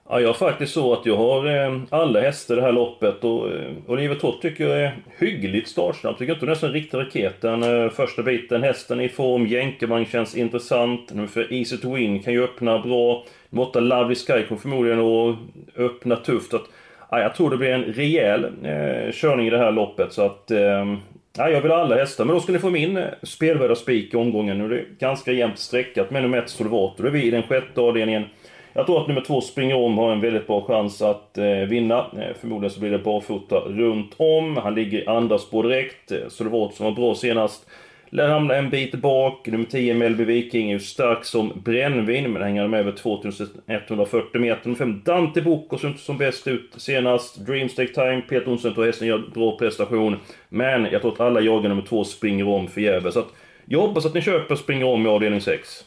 Ja, 0.08 0.20
jag 0.20 0.28
har 0.28 0.34
faktiskt 0.34 0.72
så 0.72 0.92
att 0.92 1.06
jag 1.06 1.16
har 1.16 1.46
eh, 1.46 1.80
alla 1.90 2.20
hästar 2.20 2.54
i 2.54 2.56
det 2.56 2.62
här 2.62 2.72
loppet 2.72 3.24
och 3.24 3.52
eh, 3.52 3.72
Oliver 3.86 4.14
Tott 4.14 4.42
tycker 4.42 4.68
jag 4.68 4.82
är 4.82 4.96
hyggligt 5.18 5.68
startsnabb. 5.68 6.18
Tycker 6.18 6.32
inte 6.32 6.46
hon 6.46 6.52
är 6.52 6.58
så 6.58 6.66
en 6.66 6.72
riktig 6.72 6.98
raket 6.98 7.40
den 7.40 7.62
eh, 7.62 7.90
första 7.90 8.22
biten. 8.22 8.62
Hästen 8.62 9.00
är 9.00 9.04
i 9.04 9.08
form, 9.08 9.46
Jänkeman 9.46 10.04
känns 10.04 10.36
intressant. 10.36 11.14
Nummer 11.14 11.28
för 11.28 11.52
Easy 11.52 11.76
to 11.76 11.94
Win 11.94 12.22
kan 12.22 12.32
ju 12.32 12.44
öppna 12.44 12.78
bra. 12.78 13.24
Nummer 13.50 13.80
Lovely 13.80 14.14
Sky 14.14 14.42
kommer 14.48 14.60
förmodligen 14.60 15.00
att 15.00 15.36
öppna 15.76 16.16
tufft. 16.16 16.54
Att, 16.54 16.64
ja, 17.10 17.20
jag 17.20 17.34
tror 17.34 17.50
det 17.50 17.56
blir 17.56 17.70
en 17.70 17.84
rejäl 17.84 18.44
eh, 18.44 19.12
körning 19.12 19.46
i 19.46 19.50
det 19.50 19.58
här 19.58 19.72
loppet 19.72 20.12
så 20.12 20.22
att... 20.22 20.50
Eh, 20.50 20.94
Ja, 21.38 21.48
jag 21.48 21.60
vill 21.60 21.70
ha 21.70 21.78
alla 21.78 21.96
hästar, 21.96 22.24
men 22.24 22.34
då 22.34 22.40
ska 22.40 22.52
ni 22.52 22.58
få 22.58 22.70
min 22.70 22.96
eh, 22.96 23.08
spelvärda 23.22 23.74
spik 23.74 24.14
i 24.14 24.16
omgången. 24.16 24.58
Nu 24.58 24.64
är 24.64 24.68
det 24.68 24.84
ganska 24.98 25.32
jämnt 25.32 25.58
streckat 25.58 26.10
med 26.10 26.22
nummer 26.22 26.38
ett 26.38 26.50
Solvato. 26.50 27.02
Då 27.02 27.08
är 27.08 27.12
vi 27.12 27.24
i 27.24 27.30
den 27.30 27.42
sjätte 27.42 27.80
avdelningen. 27.80 28.24
Jag 28.72 28.86
tror 28.86 29.00
att 29.00 29.08
nummer 29.08 29.20
två 29.20 29.40
springer 29.40 29.76
om 29.76 29.98
har 29.98 30.12
en 30.12 30.20
väldigt 30.20 30.46
bra 30.46 30.64
chans 30.64 31.02
att 31.02 31.38
eh, 31.38 31.44
vinna. 31.46 31.98
Eh, 31.98 32.36
förmodligen 32.40 32.70
så 32.74 32.80
blir 32.80 32.90
det 32.90 32.98
barfota 32.98 33.56
runt 33.56 34.14
om. 34.16 34.56
Han 34.56 34.74
ligger 34.74 34.98
i 34.98 35.06
andra 35.06 35.38
spår 35.38 35.62
direkt. 35.62 36.12
Eh, 36.12 36.18
Solvato 36.28 36.76
som 36.76 36.86
var 36.86 36.92
bra 36.92 37.14
senast. 37.14 37.66
Lär 38.14 38.28
hamna 38.28 38.54
en 38.54 38.70
bit 38.70 38.94
bak. 38.94 39.46
Nummer 39.46 39.64
10 39.64 39.94
Melby 39.94 40.24
Viking 40.24 40.70
är 40.70 40.74
ju 40.74 40.80
stark 40.80 41.24
som 41.24 41.62
brännvin, 41.64 42.32
men 42.32 42.42
hänger 42.42 42.68
med 42.68 42.80
över 42.80 42.92
2140 42.92 44.40
meter. 44.40 44.60
Nummer 44.64 44.78
5 44.78 45.02
Dante 45.04 45.42
Bocco 45.42 45.78
som 45.78 45.88
inte 45.88 46.02
som 46.02 46.18
bäst 46.18 46.46
ut 46.46 46.74
senast. 46.76 47.46
Dreamstake 47.46 47.94
Time, 47.94 48.22
Peter 48.28 48.48
Olsson 48.48 48.74
tar 48.74 48.86
hästen 48.86 49.08
gör 49.08 49.30
bra 49.34 49.58
prestation. 49.58 50.16
Men 50.48 50.88
jag 50.92 51.00
tror 51.00 51.12
att 51.12 51.20
alla 51.20 51.40
jagar 51.40 51.68
nummer 51.68 51.82
2 51.82 52.04
springer 52.04 52.48
om 52.48 52.68
förgäves. 52.68 53.14
Så 53.14 53.20
att 53.20 53.32
jag 53.64 53.80
hoppas 53.80 54.06
att 54.06 54.14
ni 54.14 54.22
köper 54.22 54.54
springer 54.54 54.84
om 54.84 55.06
i 55.06 55.08
avdelning 55.08 55.40
6. 55.40 55.84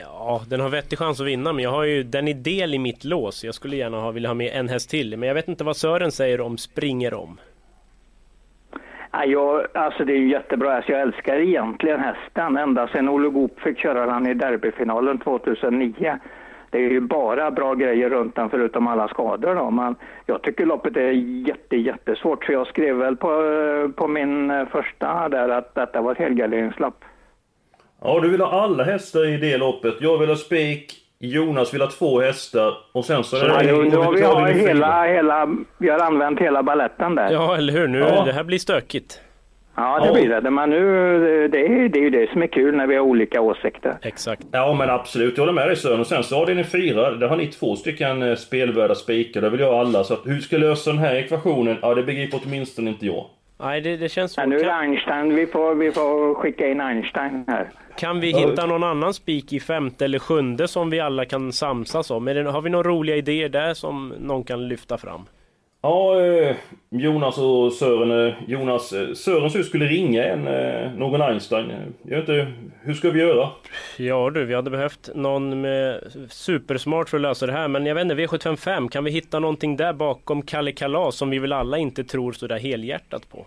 Ja, 0.00 0.42
den 0.48 0.60
har 0.60 0.68
vettig 0.68 0.98
chans 0.98 1.20
att 1.20 1.26
vinna, 1.26 1.52
men 1.52 1.64
jag 1.64 1.70
har 1.70 1.84
ju 1.84 2.02
den 2.02 2.28
är 2.28 2.34
del 2.34 2.74
i 2.74 2.78
mitt 2.78 3.04
lås. 3.04 3.44
Jag 3.44 3.54
skulle 3.54 3.76
gärna 3.76 4.00
ha, 4.00 4.10
vilja 4.10 4.28
ha 4.28 4.34
med 4.34 4.52
en 4.54 4.68
häst 4.68 4.90
till, 4.90 5.16
men 5.16 5.26
jag 5.26 5.34
vet 5.34 5.48
inte 5.48 5.64
vad 5.64 5.76
Sören 5.76 6.12
säger 6.12 6.40
om 6.40 6.58
springer 6.58 7.14
om. 7.14 7.38
Ja, 9.12 9.24
jag, 9.24 9.66
alltså 9.74 10.04
det 10.04 10.12
är 10.12 10.16
ju 10.16 10.30
jättebra. 10.30 10.76
Alltså 10.76 10.92
jag 10.92 11.00
älskar 11.00 11.36
egentligen 11.36 12.00
hästen 12.00 12.56
ända 12.56 12.88
sedan 12.88 13.08
Olle 13.08 13.28
Goop 13.28 13.60
fick 13.60 13.78
köra 13.78 14.06
den 14.06 14.26
i 14.26 14.34
derbyfinalen 14.34 15.18
2009. 15.18 16.18
Det 16.70 16.78
är 16.78 16.90
ju 16.90 17.00
bara 17.00 17.50
bra 17.50 17.74
grejer 17.74 18.10
runt 18.10 18.36
den 18.36 18.50
förutom 18.50 18.86
alla 18.86 19.08
skador 19.08 19.54
då. 19.54 19.70
Men 19.70 19.96
jag 20.26 20.42
tycker 20.42 20.66
loppet 20.66 20.96
är 20.96 21.10
jätte, 21.48 21.76
jättesvårt. 21.76 22.44
Så 22.44 22.52
jag 22.52 22.66
skrev 22.66 22.96
väl 22.96 23.16
på, 23.16 23.28
på 23.96 24.08
min 24.08 24.50
eh, 24.50 24.66
första 24.68 25.28
där 25.28 25.48
att 25.48 25.74
detta 25.74 26.00
var 26.00 26.12
ett 26.12 26.18
helgarderingslopp. 26.18 27.04
Ja, 28.02 28.20
du 28.20 28.28
vill 28.28 28.40
ha 28.40 28.62
alla 28.62 28.84
hästar 28.84 29.28
i 29.28 29.36
det 29.36 29.58
loppet. 29.58 29.94
Jag 30.00 30.18
vill 30.18 30.28
ha 30.28 30.36
spik. 30.36 31.01
Jonas 31.24 31.74
vill 31.74 31.80
ha 31.80 31.88
två 31.90 32.20
hästar. 32.20 32.74
Och 32.92 33.04
sen 33.04 33.24
så... 33.24 33.36
Ja, 33.36 33.60
nu, 33.62 33.72
har 33.72 34.12
vi, 34.12 34.22
har 34.22 34.46
det 34.46 34.52
hela, 34.52 35.04
hela, 35.06 35.48
vi 35.78 35.88
har 35.90 35.98
använt 35.98 36.40
hela 36.40 36.62
balletten 36.62 37.14
där. 37.14 37.30
Ja, 37.32 37.56
eller 37.56 37.72
hur? 37.72 37.88
Nu, 37.88 37.98
Ja. 37.98 38.24
Det 38.24 38.32
här 38.32 38.44
blir 38.44 38.58
stökigt. 38.58 39.20
Ja, 39.76 39.98
det 40.00 40.06
Ja. 40.06 40.12
blir 40.12 40.40
det. 40.40 40.50
Men 40.50 40.70
nu, 40.70 41.48
det 41.48 41.58
är, 41.66 41.88
det 41.88 41.98
är 41.98 42.02
ju 42.02 42.10
det 42.10 42.30
som 42.32 42.42
är 42.42 42.46
kul 42.46 42.76
när 42.76 42.86
vi 42.86 42.94
har 42.96 43.02
olika 43.02 43.40
åsikter. 43.40 43.96
Exakt. 44.02 44.42
Ja 44.52 44.74
men 44.78 44.90
absolut, 44.90 45.36
jag 45.36 45.42
håller 45.42 45.52
med 45.52 45.68
dig 45.68 45.76
Sören. 45.76 46.00
Och 46.00 46.06
sen 46.06 46.22
så 46.22 46.40
avdelning 46.40 46.64
fyra, 46.64 47.10
där 47.10 47.28
har 47.28 47.36
ni 47.36 47.46
två 47.46 47.76
stycken 47.76 48.22
eh, 48.22 48.34
spelvärda 48.34 48.94
spikar. 48.94 49.40
Där 49.40 49.50
vill 49.50 49.60
jag 49.60 49.72
ha 49.72 49.80
alla. 49.80 50.04
Så 50.04 50.14
att 50.14 50.20
hur 50.26 50.40
ska 50.40 50.56
lösa 50.58 50.90
den 50.90 50.98
här 50.98 51.14
ekvationen? 51.14 51.76
Ja, 51.82 51.94
det 51.94 52.02
begriper 52.02 52.40
åtminstone 52.44 52.90
inte 52.90 53.06
jag. 53.06 53.24
Nej, 53.62 53.80
det, 53.80 53.96
det 53.96 54.08
känns 54.08 54.36
Ja, 54.36 54.42
svårt. 54.42 54.50
nu 54.50 54.58
är 54.60 54.64
det 54.64 54.72
Einstein. 54.74 55.34
Vi 55.34 55.46
får, 55.46 55.74
vi 55.74 55.92
får 55.92 56.34
skicka 56.34 56.68
in 56.68 56.80
Einstein 56.80 57.44
här. 57.48 57.68
Kan 57.96 58.20
vi 58.20 58.32
hitta 58.32 58.66
någon 58.66 58.82
annan 58.84 59.14
spik 59.14 59.52
i 59.52 59.60
femte 59.60 60.04
eller 60.04 60.18
sjunde 60.18 60.68
som 60.68 60.90
vi 60.90 61.00
alla 61.00 61.24
kan 61.24 61.52
samsas 61.52 62.10
om? 62.10 62.24
Det, 62.24 62.42
har 62.50 62.62
vi 62.62 62.70
några 62.70 62.88
roliga 62.88 63.16
idéer 63.16 63.48
där 63.48 63.74
som 63.74 64.08
någon 64.08 64.44
kan 64.44 64.68
lyfta 64.68 64.98
fram? 64.98 65.24
Ja, 65.84 66.20
eh, 66.20 66.56
Jonas 66.90 67.38
och 67.38 67.72
Sören. 67.72 68.26
eh, 68.26 68.34
Jonas, 68.46 68.92
eh, 68.92 69.12
Sören 69.12 69.50
så 69.50 69.62
skulle 69.62 69.86
ringa 69.86 70.24
en, 70.24 70.42
någon 70.98 71.22
Einstein. 71.22 71.72
Jag 72.02 72.16
vet 72.20 72.28
inte, 72.28 72.52
hur 72.82 72.94
ska 72.94 73.10
vi 73.10 73.20
göra? 73.20 73.48
Ja 73.98 74.30
du, 74.30 74.44
vi 74.44 74.54
hade 74.54 74.70
behövt 74.70 75.10
någon 75.14 75.60
med 75.60 76.00
supersmart 76.30 77.08
för 77.08 77.16
att 77.16 77.22
lösa 77.22 77.46
det 77.46 77.52
här. 77.52 77.68
Men 77.68 77.86
jag 77.86 77.94
vet 77.94 78.02
inte, 78.02 78.14
V755, 78.14 78.88
kan 78.88 79.04
vi 79.04 79.10
hitta 79.10 79.38
någonting 79.38 79.76
där 79.76 79.92
bakom 79.92 80.42
Kalle 80.42 80.72
Kalas 80.72 81.16
som 81.16 81.30
vi 81.30 81.38
väl 81.38 81.52
alla 81.52 81.78
inte 81.78 82.04
tror 82.04 82.32
sådär 82.32 82.58
helhjärtat 82.58 83.28
på? 83.28 83.46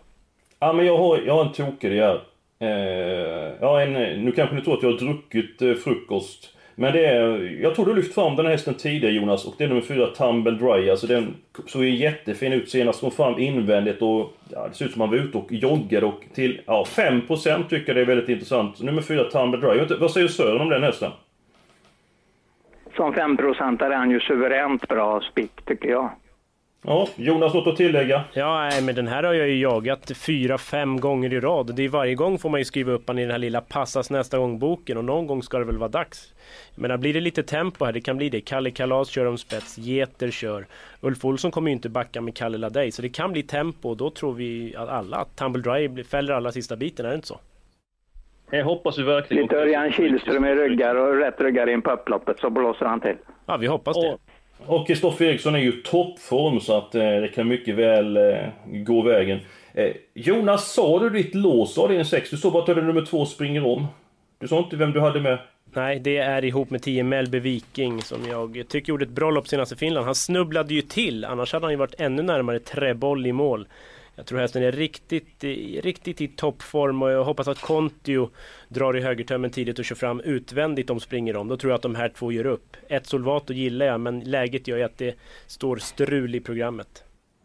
Ja 0.60 0.74
men 0.74 0.86
jag 0.86 0.98
har, 0.98 1.20
jag 1.26 1.34
har 1.34 1.46
en 1.46 1.52
tokig 1.52 2.00
här. 2.00 2.22
Eh, 2.60 3.54
ja, 3.62 3.82
en, 3.82 3.94
nu 4.26 4.32
kanske 4.32 4.56
ni 4.56 4.62
tror 4.62 4.78
att 4.78 4.84
jag 4.84 4.92
har 4.92 4.98
druckit 4.98 5.62
eh, 5.62 5.74
frukost. 5.74 6.52
Men 6.78 6.94
det 6.94 7.06
är, 7.06 7.60
jag 7.62 7.76
tror 7.76 7.86
du 7.86 7.92
har 7.92 7.96
lyft 7.96 8.14
fram 8.16 8.36
den 8.36 8.46
här 8.46 8.52
hästen 8.52 8.74
tidigare 8.74 9.14
Jonas 9.14 9.46
och 9.46 9.54
det 9.58 9.64
är 9.64 9.68
nummer 9.68 9.82
fyra 9.82 10.08
Tumble 10.08 10.52
Dry. 10.52 10.90
Alltså 10.90 11.08
den 11.08 11.36
såg 11.66 11.84
ju 11.84 11.96
jättefin 11.96 12.54
ut 12.54 12.70
senast. 12.70 13.02
Kom 13.02 13.12
fram 13.12 13.40
invändigt 13.40 14.02
och 14.02 14.34
ja, 14.50 14.68
det 14.68 14.76
ser 14.76 14.86
ut 14.86 14.92
som 14.92 15.02
han 15.02 15.10
var 15.10 15.18
ute 15.18 15.38
och 15.38 15.52
joggade 15.52 16.06
och 16.06 16.24
till 16.34 16.62
ja, 16.66 16.86
5% 16.88 17.70
tycker 17.70 17.88
jag 17.88 17.96
det 17.96 18.02
är 18.02 18.06
väldigt 18.06 18.30
intressant. 18.30 18.82
Nummer 18.82 19.02
fyra 19.02 19.24
Tumble 19.24 19.60
Dry. 19.60 19.82
Inte, 19.82 19.96
Vad 19.96 20.12
säger 20.12 20.28
Sören 20.28 20.62
om 20.62 20.70
den 20.70 20.84
hästen? 20.84 21.12
Som 22.96 23.14
5% 23.14 23.84
är 23.84 23.92
han 23.92 24.12
ju 24.12 24.20
suveränt 24.20 24.88
bra 24.88 25.22
spik, 25.22 25.66
tycker 25.66 25.90
jag. 25.90 26.12
Ja, 26.88 27.08
Jonas 27.16 27.54
något 27.54 27.68
att 27.68 27.76
tillägga? 27.76 28.24
Ja, 28.34 28.68
nej, 28.72 28.82
men 28.84 28.96
den 28.96 29.08
här 29.08 29.24
har 29.24 29.34
jag 29.34 29.48
ju 29.48 29.62
jagat 29.62 30.12
fyra, 30.18 30.58
fem 30.58 31.00
gånger 31.00 31.34
i 31.34 31.40
rad. 31.40 31.76
Det 31.76 31.84
är 31.86 31.90
varje 31.90 32.16
gång 32.16 32.40
får 32.40 32.50
man 32.50 32.60
ju 32.60 32.66
skriva 32.66 32.92
upp 32.92 33.04
han 33.08 33.20
i 33.20 33.22
den 33.22 33.32
här 33.32 33.38
lilla 33.38 33.62
passas 33.62 34.10
nästa 34.10 34.38
gång-boken 34.38 34.98
och 34.98 35.06
någon 35.06 35.28
gång 35.28 35.44
ska 35.44 35.60
det 35.60 35.66
väl 35.66 35.78
vara 35.78 35.90
dags. 35.90 36.34
Menar, 36.76 36.98
blir 36.98 37.14
det 37.14 37.20
lite 37.22 37.44
tempo 37.44 37.86
här, 37.86 37.94
det 37.94 38.02
kan 38.02 38.18
bli 38.18 38.30
det. 38.30 38.42
Kalle 38.42 38.72
Kalas 38.72 39.10
kör 39.10 39.26
om 39.26 39.38
spets, 39.38 39.78
Geter 39.78 40.32
kör. 40.32 40.66
Ulf 41.02 41.26
Olsson 41.26 41.52
kommer 41.52 41.70
ju 41.70 41.74
inte 41.76 41.90
backa 41.90 42.22
med 42.22 42.36
Kalle 42.36 42.58
Ladej, 42.58 42.92
så 42.92 43.02
det 43.02 43.10
kan 43.10 43.32
bli 43.32 43.44
tempo 43.44 43.90
och 43.90 43.98
då 43.98 44.10
tror 44.10 44.34
vi 44.34 44.76
att 44.78 44.90
alla 44.90 45.18
att 45.18 45.36
Tumble 45.36 45.62
Dry 45.62 45.88
blir- 45.88 46.04
fäller 46.04 46.34
alla 46.34 46.52
sista 46.52 46.76
biten, 46.76 47.06
är 47.06 47.10
det 47.10 47.16
inte 47.16 47.28
så? 47.28 47.40
Det 48.50 48.64
hoppas 48.64 48.98
vi 49.00 49.04
verkligen. 49.04 49.44
Lite 49.44 49.56
Örjan 49.56 49.92
Kihlström 49.92 50.46
i 50.46 50.56
ryggar 50.56 50.96
och 50.96 51.18
rätt 51.18 51.42
ryggar 51.42 51.70
in 51.70 51.82
på 51.82 51.92
upploppet 51.92 52.40
så 52.40 52.50
blåser 52.50 52.86
han 52.86 53.00
till. 53.02 53.16
Ja, 53.46 53.58
vi 53.58 53.68
hoppas 53.68 53.98
det. 54.02 54.10
Och- 54.14 54.20
och 54.58 54.88
Kristoffer 54.88 55.26
Eriksson 55.26 55.56
är 55.56 55.60
ju 55.60 55.72
toppform 55.72 56.60
så 56.60 56.78
att 56.78 56.96
eh, 56.96 57.02
det 57.02 57.28
kan 57.36 57.48
mycket 57.48 57.76
väl 57.76 58.18
eh, 58.18 58.38
gå 58.66 59.02
vägen. 59.02 59.40
Eh, 59.74 59.92
Jonas, 60.14 60.74
sa 60.74 61.00
du 61.00 61.10
ditt 61.10 61.36
lås 61.36 61.78
avdelning 61.78 62.06
6? 62.06 62.30
Du 62.30 62.38
sa 62.38 62.52
bara 62.52 62.72
att 62.72 62.78
nummer 62.78 63.06
två 63.06 63.26
springer 63.26 63.66
om. 63.66 63.88
Du 64.40 64.48
sa 64.48 64.58
inte 64.58 64.76
vem 64.76 64.92
du 64.92 65.00
hade 65.00 65.20
med? 65.20 65.38
Nej, 65.74 66.00
det 66.00 66.18
är 66.18 66.46
ihop 66.46 66.70
med 66.70 66.82
10 66.82 67.04
Melby 67.04 67.40
Viking 67.40 68.02
som 68.02 68.26
jag 68.30 68.66
tycker 68.70 68.90
gjorde 68.90 69.06
ett 69.06 69.12
bra 69.12 69.32
lopp 69.32 69.48
senast 69.48 69.72
i 69.72 69.76
Finland. 69.76 70.06
Han 70.06 70.16
snubblade 70.16 70.74
ju 70.74 70.82
till, 70.82 71.26
annars 71.26 71.54
hade 71.54 71.66
han 71.66 71.74
ju 71.74 71.78
varit 71.78 72.00
ännu 72.00 72.22
närmare 72.22 72.60
träboll 72.60 73.26
i 73.26 73.32
mål. 73.32 73.68
Jag 74.16 74.26
tror 74.26 74.40
hästen 74.40 74.64
är 74.64 74.72
riktigt, 74.72 75.44
riktigt 75.84 76.22
i 76.22 76.28
toppform 76.28 77.02
och 77.02 77.12
jag 77.12 77.24
hoppas 77.24 77.48
att 77.48 77.62
Kontio 77.62 78.30
drar 78.68 78.98
i 78.98 79.02
högertömmen 79.02 79.52
tidigt 79.52 79.80
och 79.80 79.86
kör 79.86 79.96
fram 79.96 80.20
utvändigt 80.20 80.90
om 80.90 81.00
springer 81.00 81.38
om. 81.38 81.48
Då 81.48 81.58
tror 81.58 81.72
jag 81.72 81.76
att 81.76 81.82
de 81.82 81.96
här 81.96 82.10
två 82.10 82.32
gör 82.32 82.46
upp. 82.46 82.78
Ett 82.88 83.06
Solvato 83.06 83.54
gillar 83.54 83.86
jag, 83.86 84.00
men 84.00 84.20
läget 84.20 84.68
gör 84.68 84.78
ju 84.78 84.84
att 84.84 84.98
det 84.98 85.16
står 85.48 85.78
strul 85.78 86.36
i 86.36 86.40
programmet. 86.40 87.04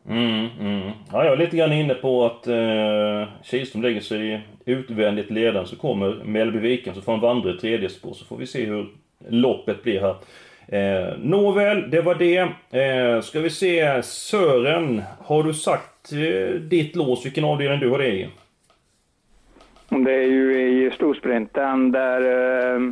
Mm, 0.08 0.48
mm. 0.60 0.90
Ja, 1.12 1.24
jag 1.24 1.32
är 1.32 1.36
lite 1.36 1.56
grann 1.56 1.72
inne 1.72 1.94
på 1.94 2.26
att 2.26 2.46
eh, 2.46 3.28
Kihlström 3.42 3.82
lägger 3.82 4.00
sig 4.00 4.46
utvändigt 4.64 5.30
ledaren 5.30 5.66
så 5.66 5.76
kommer 5.76 6.24
Mellby 6.24 6.58
Viken 6.58 6.94
så 6.94 7.00
får 7.00 7.12
han 7.12 7.20
vandra 7.20 7.50
i 7.50 7.58
tredje 7.58 7.88
spår 7.88 8.14
så 8.14 8.24
får 8.24 8.36
vi 8.36 8.46
se 8.46 8.64
hur 8.64 8.88
loppet 9.28 9.82
blir 9.82 10.00
här. 10.00 10.16
Eh, 10.68 11.18
Nåväl, 11.18 11.90
det 11.90 12.00
var 12.02 12.14
det. 12.14 12.38
Eh, 12.80 13.20
ska 13.20 13.40
vi 13.40 13.50
se 13.50 14.02
Sören, 14.02 15.02
har 15.18 15.42
du 15.42 15.54
sagt 15.54 15.89
eh, 16.12 16.54
ditt 16.54 16.96
lås, 16.96 17.26
vilken 17.26 17.44
avdelning 17.44 17.80
du 17.80 17.90
har 17.90 17.98
det 17.98 18.08
i? 18.08 18.28
Det 19.88 20.14
är 20.14 20.26
ju 20.26 20.60
i 20.62 20.90
storsprinten 20.90 21.92
där 21.92 22.20
eh, 22.20 22.82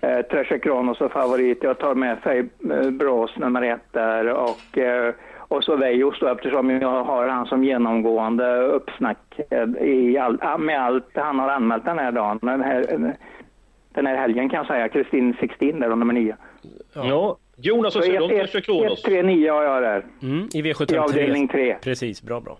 eh, 0.00 0.22
Treasure 0.22 0.58
Kronos 0.58 1.00
är 1.00 1.08
favorit. 1.08 1.58
Jag 1.62 1.78
tar 1.78 1.94
med 1.94 2.22
sig 2.22 2.38
eh, 2.70 2.90
Bras 2.90 3.30
nummer 3.36 3.62
ett 3.62 3.92
där 3.92 4.28
och 4.28 4.78
eh, 4.78 5.14
och 5.38 5.64
så 5.64 5.76
Vejos 5.76 6.20
då 6.20 6.26
eftersom 6.28 6.70
jag 6.70 7.04
har 7.04 7.28
han 7.28 7.46
som 7.46 7.64
genomgående 7.64 8.56
uppsnack 8.56 9.40
i 9.80 10.18
all, 10.18 10.58
med 10.58 10.82
allt 10.82 11.08
han 11.14 11.38
har 11.38 11.48
anmält 11.48 11.84
den 11.84 11.98
här 11.98 12.12
dagen. 12.12 12.38
Den 12.42 12.60
här, 12.60 13.14
den 13.94 14.06
här 14.06 14.16
helgen 14.16 14.48
kan 14.48 14.56
jag 14.56 14.66
säga. 14.66 14.88
Kristin 14.88 15.36
16 15.40 15.80
där 15.80 15.96
nummer 15.96 16.14
9. 16.14 16.36
Ja. 16.94 17.04
ja. 17.04 17.36
Jonas, 17.62 17.94
vad 17.94 18.04
säger 18.04 18.18
du 18.18 18.24
om 18.24 18.30
Treasure 18.30 18.60
Kronos? 18.60 18.98
1, 18.98 19.04
3, 19.04 19.22
9 19.22 19.52
har 19.52 19.62
jag 19.62 19.82
där. 19.82 20.04
Mm, 20.22 20.48
I 20.52 20.62
V75 20.62 20.94
I 20.94 20.98
avdelning 20.98 21.48
3. 21.48 21.76
Precis, 21.82 22.22
bra 22.22 22.40
bra. 22.40 22.58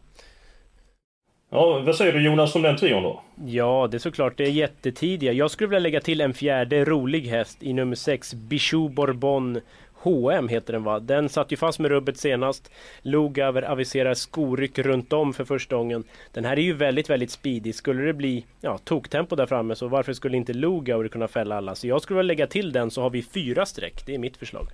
Ja, 1.50 1.82
vad 1.86 1.96
säger 1.96 2.12
du 2.12 2.24
Jonas 2.24 2.54
om 2.54 2.62
den 2.62 2.76
trion 2.76 3.02
då? 3.02 3.22
Ja, 3.46 3.88
det 3.90 3.96
är 3.96 3.98
såklart 3.98 4.36
det 4.36 4.44
är 4.44 4.50
jättetidiga. 4.50 5.32
Jag 5.32 5.50
skulle 5.50 5.68
vilja 5.68 5.78
lägga 5.78 6.00
till 6.00 6.20
en 6.20 6.34
fjärde 6.34 6.84
rolig 6.84 7.20
häst 7.26 7.62
i 7.62 7.72
nummer 7.72 7.96
6, 7.96 8.34
Bichou 8.34 8.88
Bourbon 8.88 9.60
H&M 10.02 10.48
heter 10.48 10.72
den 10.72 10.84
va? 10.84 11.00
Den 11.00 11.28
satt 11.28 11.52
ju 11.52 11.56
fast 11.56 11.78
med 11.78 11.90
rubbet 11.90 12.16
senast. 12.16 12.70
Logaver 13.02 13.62
aviserar 13.62 14.14
skoryck 14.14 14.78
runt 14.78 15.12
om 15.12 15.32
för 15.32 15.44
första 15.44 15.76
gången. 15.76 16.04
Den 16.32 16.44
här 16.44 16.56
är 16.56 16.62
ju 16.62 16.72
väldigt, 16.72 17.10
väldigt 17.10 17.30
speedig. 17.30 17.74
Skulle 17.74 18.02
det 18.02 18.12
bli 18.12 18.44
ja, 18.60 18.78
toktempo 18.78 19.36
där 19.36 19.46
framme 19.46 19.74
så 19.74 19.88
varför 19.88 20.12
skulle 20.12 20.36
inte 20.36 20.52
Logaver 20.52 21.08
kunna 21.08 21.28
fälla 21.28 21.56
alla? 21.56 21.74
Så 21.74 21.86
jag 21.86 22.02
skulle 22.02 22.16
vilja 22.16 22.28
lägga 22.28 22.46
till 22.46 22.72
den 22.72 22.90
så 22.90 23.02
har 23.02 23.10
vi 23.10 23.22
fyra 23.22 23.66
streck. 23.66 24.06
Det 24.06 24.14
är 24.14 24.18
mitt 24.18 24.36
förslag. 24.36 24.66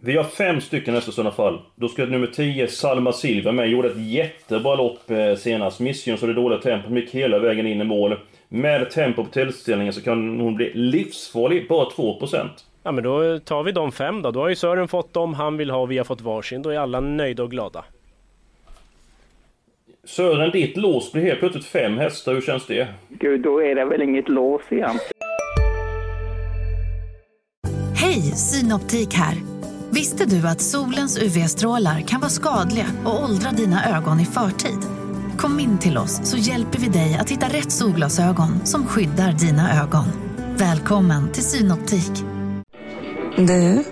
Vi 0.00 0.16
har 0.16 0.24
fem 0.24 0.60
stycken 0.60 0.94
nästa 0.94 1.12
sådana 1.12 1.30
fall. 1.30 1.60
Då 1.74 1.88
ska 1.88 2.04
nummer 2.06 2.26
10, 2.26 2.68
Salma 2.68 3.12
Silva 3.12 3.52
med. 3.52 3.68
Gjorde 3.68 3.88
ett 3.88 4.06
jättebra 4.06 4.74
lopp 4.74 5.10
eh, 5.10 5.34
senast. 5.34 5.80
Missgynnades 5.80 6.20
det 6.20 6.34
dåliga 6.34 6.60
tempot. 6.60 6.90
Gick 6.92 7.10
hela 7.10 7.38
vägen 7.38 7.66
in 7.66 7.80
i 7.80 7.84
mål. 7.84 8.16
Med 8.48 8.90
tempo 8.90 9.24
på 9.24 9.30
tillställningen 9.30 9.92
så 9.92 10.02
kan 10.02 10.40
hon 10.40 10.54
bli 10.54 10.72
livsfarlig. 10.74 11.68
Bara 11.68 11.88
2%. 11.88 12.48
Ja 12.82 12.92
men 12.92 13.04
då 13.04 13.38
tar 13.38 13.62
vi 13.62 13.72
de 13.72 13.92
fem 13.92 14.22
då. 14.22 14.30
Då 14.30 14.40
har 14.40 14.48
ju 14.48 14.56
Sören 14.56 14.88
fått 14.88 15.12
dem 15.12 15.34
han 15.34 15.56
vill 15.56 15.70
ha 15.70 15.78
och 15.78 15.90
vi 15.90 15.98
har 15.98 16.04
fått 16.04 16.20
varsin. 16.20 16.62
Då 16.62 16.70
är 16.70 16.78
alla 16.78 17.00
nöjda 17.00 17.42
och 17.42 17.50
glada. 17.50 17.84
Sören, 20.04 20.50
ditt 20.50 20.76
lås 20.76 21.12
blir 21.12 21.22
helt 21.22 21.40
plötsligt 21.40 21.64
fem 21.64 21.98
hästar. 21.98 22.34
Hur 22.34 22.40
känns 22.40 22.66
det? 22.66 22.88
Gud, 23.08 23.40
då 23.40 23.62
är 23.62 23.74
det 23.74 23.84
väl 23.84 24.02
inget 24.02 24.28
lås 24.28 24.62
igen. 24.70 24.98
Hej, 27.96 28.20
Synoptik 28.20 29.14
här. 29.14 29.53
Visste 29.94 30.24
du 30.24 30.48
att 30.48 30.60
solens 30.60 31.18
UV-strålar 31.18 32.00
kan 32.00 32.20
vara 32.20 32.30
skadliga 32.30 32.86
och 33.04 33.24
åldra 33.24 33.50
dina 33.50 33.96
ögon 33.96 34.20
i 34.20 34.24
förtid? 34.24 34.78
Kom 35.38 35.60
in 35.60 35.78
till 35.78 35.98
oss 35.98 36.20
så 36.24 36.36
hjälper 36.36 36.78
vi 36.78 36.88
dig 36.88 37.18
att 37.20 37.30
hitta 37.30 37.48
rätt 37.48 37.72
solglasögon 37.72 38.66
som 38.66 38.86
skyddar 38.86 39.32
dina 39.32 39.82
ögon. 39.82 40.04
Välkommen 40.56 41.32
till 41.32 41.42
Synoptik. 41.42 42.10
Du, 43.36 43.84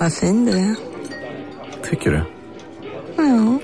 vad 0.00 0.12
fin 0.12 0.46
du 0.46 0.52
är. 0.52 0.74
Tycker 1.90 2.10
du? 2.10 2.24
Ja, 3.16 3.58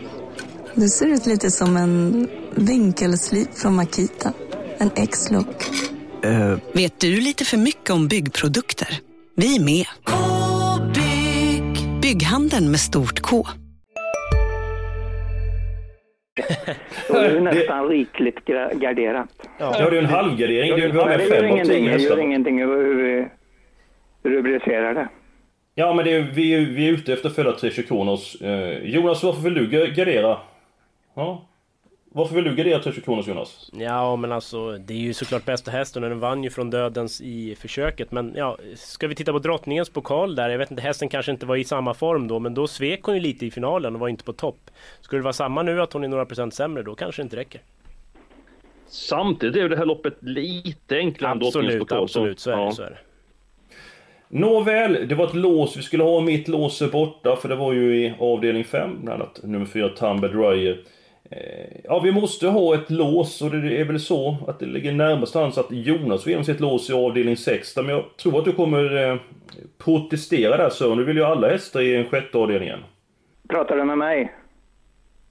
du 0.75 0.89
ser 0.89 1.07
ut 1.07 1.27
lite 1.27 1.51
som 1.51 1.77
en 1.77 2.29
vinkelslip 2.55 3.59
från 3.59 3.75
Makita. 3.75 4.33
En 4.79 4.91
X-look. 4.97 5.71
Uh. 6.27 6.59
Vet 6.75 7.01
du 7.01 7.21
lite 7.21 7.45
för 7.45 7.57
mycket 7.57 7.91
om 7.91 8.09
byggprodukter? 8.09 9.01
Vi 9.37 9.57
är 9.57 9.61
med. 9.61 9.87
-bygg. 12.11 12.19
Bygghandeln 12.19 12.71
med 12.71 12.81
stort 12.81 13.21
K. 13.21 13.47
Då 17.09 17.17
är 17.17 17.35
det 17.35 17.41
nästan 17.41 17.89
rikligt 17.89 18.47
garderat. 18.75 19.29
Ja, 19.59 19.91
det 19.91 19.97
är 19.97 20.03
en 20.03 20.07
halvgardering. 20.07 20.71
Det, 20.71 20.89
det, 20.89 21.17
det 21.17 21.25
gör 21.25 21.45
ingenting, 21.45 21.85
det 21.85 22.03
gör 22.03 22.19
ingenting 22.19 22.59
hur 22.59 22.95
vi 22.95 23.29
rubricerar 24.23 24.95
det. 24.95 25.09
Ja, 25.75 25.95
men 25.95 26.05
det 26.05 26.13
är, 26.13 26.23
vi, 26.23 26.55
är, 26.55 26.61
vi 26.61 26.89
är 26.89 26.93
ute 26.93 27.13
efter 27.13 27.29
att 27.29 27.35
följa 27.35 27.53
Treasure 27.53 27.87
Kronos. 27.87 28.41
Eh, 28.41 28.79
Jonas, 28.85 29.23
varför 29.23 29.43
vill 29.43 29.55
du 29.55 29.67
gardera? 29.67 30.39
Ja. 31.17 31.50
Varför 32.13 32.35
vill 32.35 32.45
du 32.45 32.55
gardera 32.55 32.79
Treasure 32.79 33.05
Kronos, 33.05 33.27
Jonas? 33.27 33.71
Ja, 33.73 34.17
men 34.17 34.33
alltså 34.33 34.73
det 34.73 34.95
är 34.95 34.99
ju 34.99 35.15
såklart 35.15 35.45
bästa 35.45 35.71
hästen 35.71 36.05
och 36.05 36.11
den 36.11 36.21
vann 36.21 36.45
ju 36.45 36.51
från 36.51 36.71
dödens 36.71 37.21
i 37.21 37.55
försöket. 37.55 38.13
Men 38.13 38.33
ja, 38.37 38.59
ska 38.75 39.09
vi 39.09 39.15
titta 39.15 39.33
på 39.33 39.39
drottningens 39.39 39.91
pokal 39.91 40.35
där? 40.35 40.51
Jag 40.51 40.59
vet 40.59 40.71
inte, 40.71 40.83
hästen 40.83 41.09
kanske 41.09 41.33
inte 41.33 41.47
var 41.47 41.57
i 41.57 41.65
samma 41.65 41.95
form 41.95 42.29
då, 42.29 42.39
men 42.39 42.55
då 42.55 42.67
svek 42.67 43.03
hon 43.03 43.15
ju 43.15 43.21
lite 43.21 43.47
i 43.47 43.51
finalen 43.51 43.95
och 43.95 44.01
var 44.01 44.09
inte 44.09 44.25
på 44.25 44.33
topp. 44.33 44.71
Skulle 45.01 45.21
det 45.21 45.25
vara 45.25 45.33
samma 45.33 45.63
nu, 45.63 45.83
att 45.83 45.93
hon 45.93 46.05
är 46.05 46.09
några 46.09 46.27
procent 46.27 46.55
sämre, 46.55 46.83
då 46.83 46.95
kanske 46.95 47.23
det 47.23 47.25
inte 47.25 47.37
räcker. 47.37 47.61
Samtidigt 48.87 49.57
är 49.57 49.61
ju 49.61 49.69
det 49.69 49.77
här 49.77 49.87
loppet 49.87 50.15
lite 50.21 50.97
enklare 50.97 51.33
absolut, 51.33 51.55
än 51.55 51.61
drottningens 51.61 51.89
pokal. 51.89 52.03
Absolut, 52.03 52.41
så 52.41 52.51
är 52.51 52.57
det. 52.57 52.63
Ja. 52.63 52.73
Så 52.73 52.83
är 52.83 52.91
det. 52.91 52.99
Nåväl, 54.29 55.09
det 55.09 55.15
var 55.15 55.27
ett 55.27 55.35
lås 55.35 55.77
vi 55.77 55.83
skulle 55.83 56.03
ha. 56.03 56.21
Mitt 56.21 56.49
lås 56.49 56.83
är 56.83 56.89
borta 56.89 57.37
för 57.37 57.49
det 57.49 57.57
var 57.57 57.73
ju 57.73 57.97
i 57.97 58.15
avdelning 58.19 58.65
5, 58.65 58.99
bland 59.03 59.23
annat 59.23 59.41
nummer 59.43 59.67
4, 59.67 59.89
Tamber 59.89 60.29
Dryer. 60.29 60.81
Eh, 61.31 61.81
ja, 61.85 62.01
vi 62.01 62.13
måste 62.13 62.49
ha 62.49 62.75
ett 62.75 62.91
lås 62.91 63.43
och 63.43 63.51
det 63.51 63.81
är 63.81 63.85
väl 63.85 64.01
så 64.01 64.37
att 64.49 64.59
det 64.59 64.67
ligger 64.67 64.93
närmast 64.93 65.35
hans 65.35 65.59
att 65.59 65.71
Jonas 65.71 66.23
får 66.23 66.29
igenom 66.29 66.45
sitt 66.45 66.61
lås 66.61 66.91
i 66.91 66.93
avdelning 66.93 67.37
6. 67.37 67.77
Men 67.77 67.89
jag 67.89 68.05
tror 68.23 68.39
att 68.39 68.45
du 68.45 68.53
kommer 68.53 69.11
eh, 69.11 69.17
protestera 69.85 70.57
där 70.57 70.71
Sören. 70.71 70.99
Du 70.99 71.05
vill 71.05 71.17
ju 71.17 71.25
alla 71.25 71.49
hästar 71.49 71.81
i 71.81 71.93
den 71.93 72.05
sjätte 72.05 72.39
avdelningen. 72.39 72.79
Pratar 73.49 73.77
du 73.77 73.85
med 73.85 73.99
mig? 73.99 74.33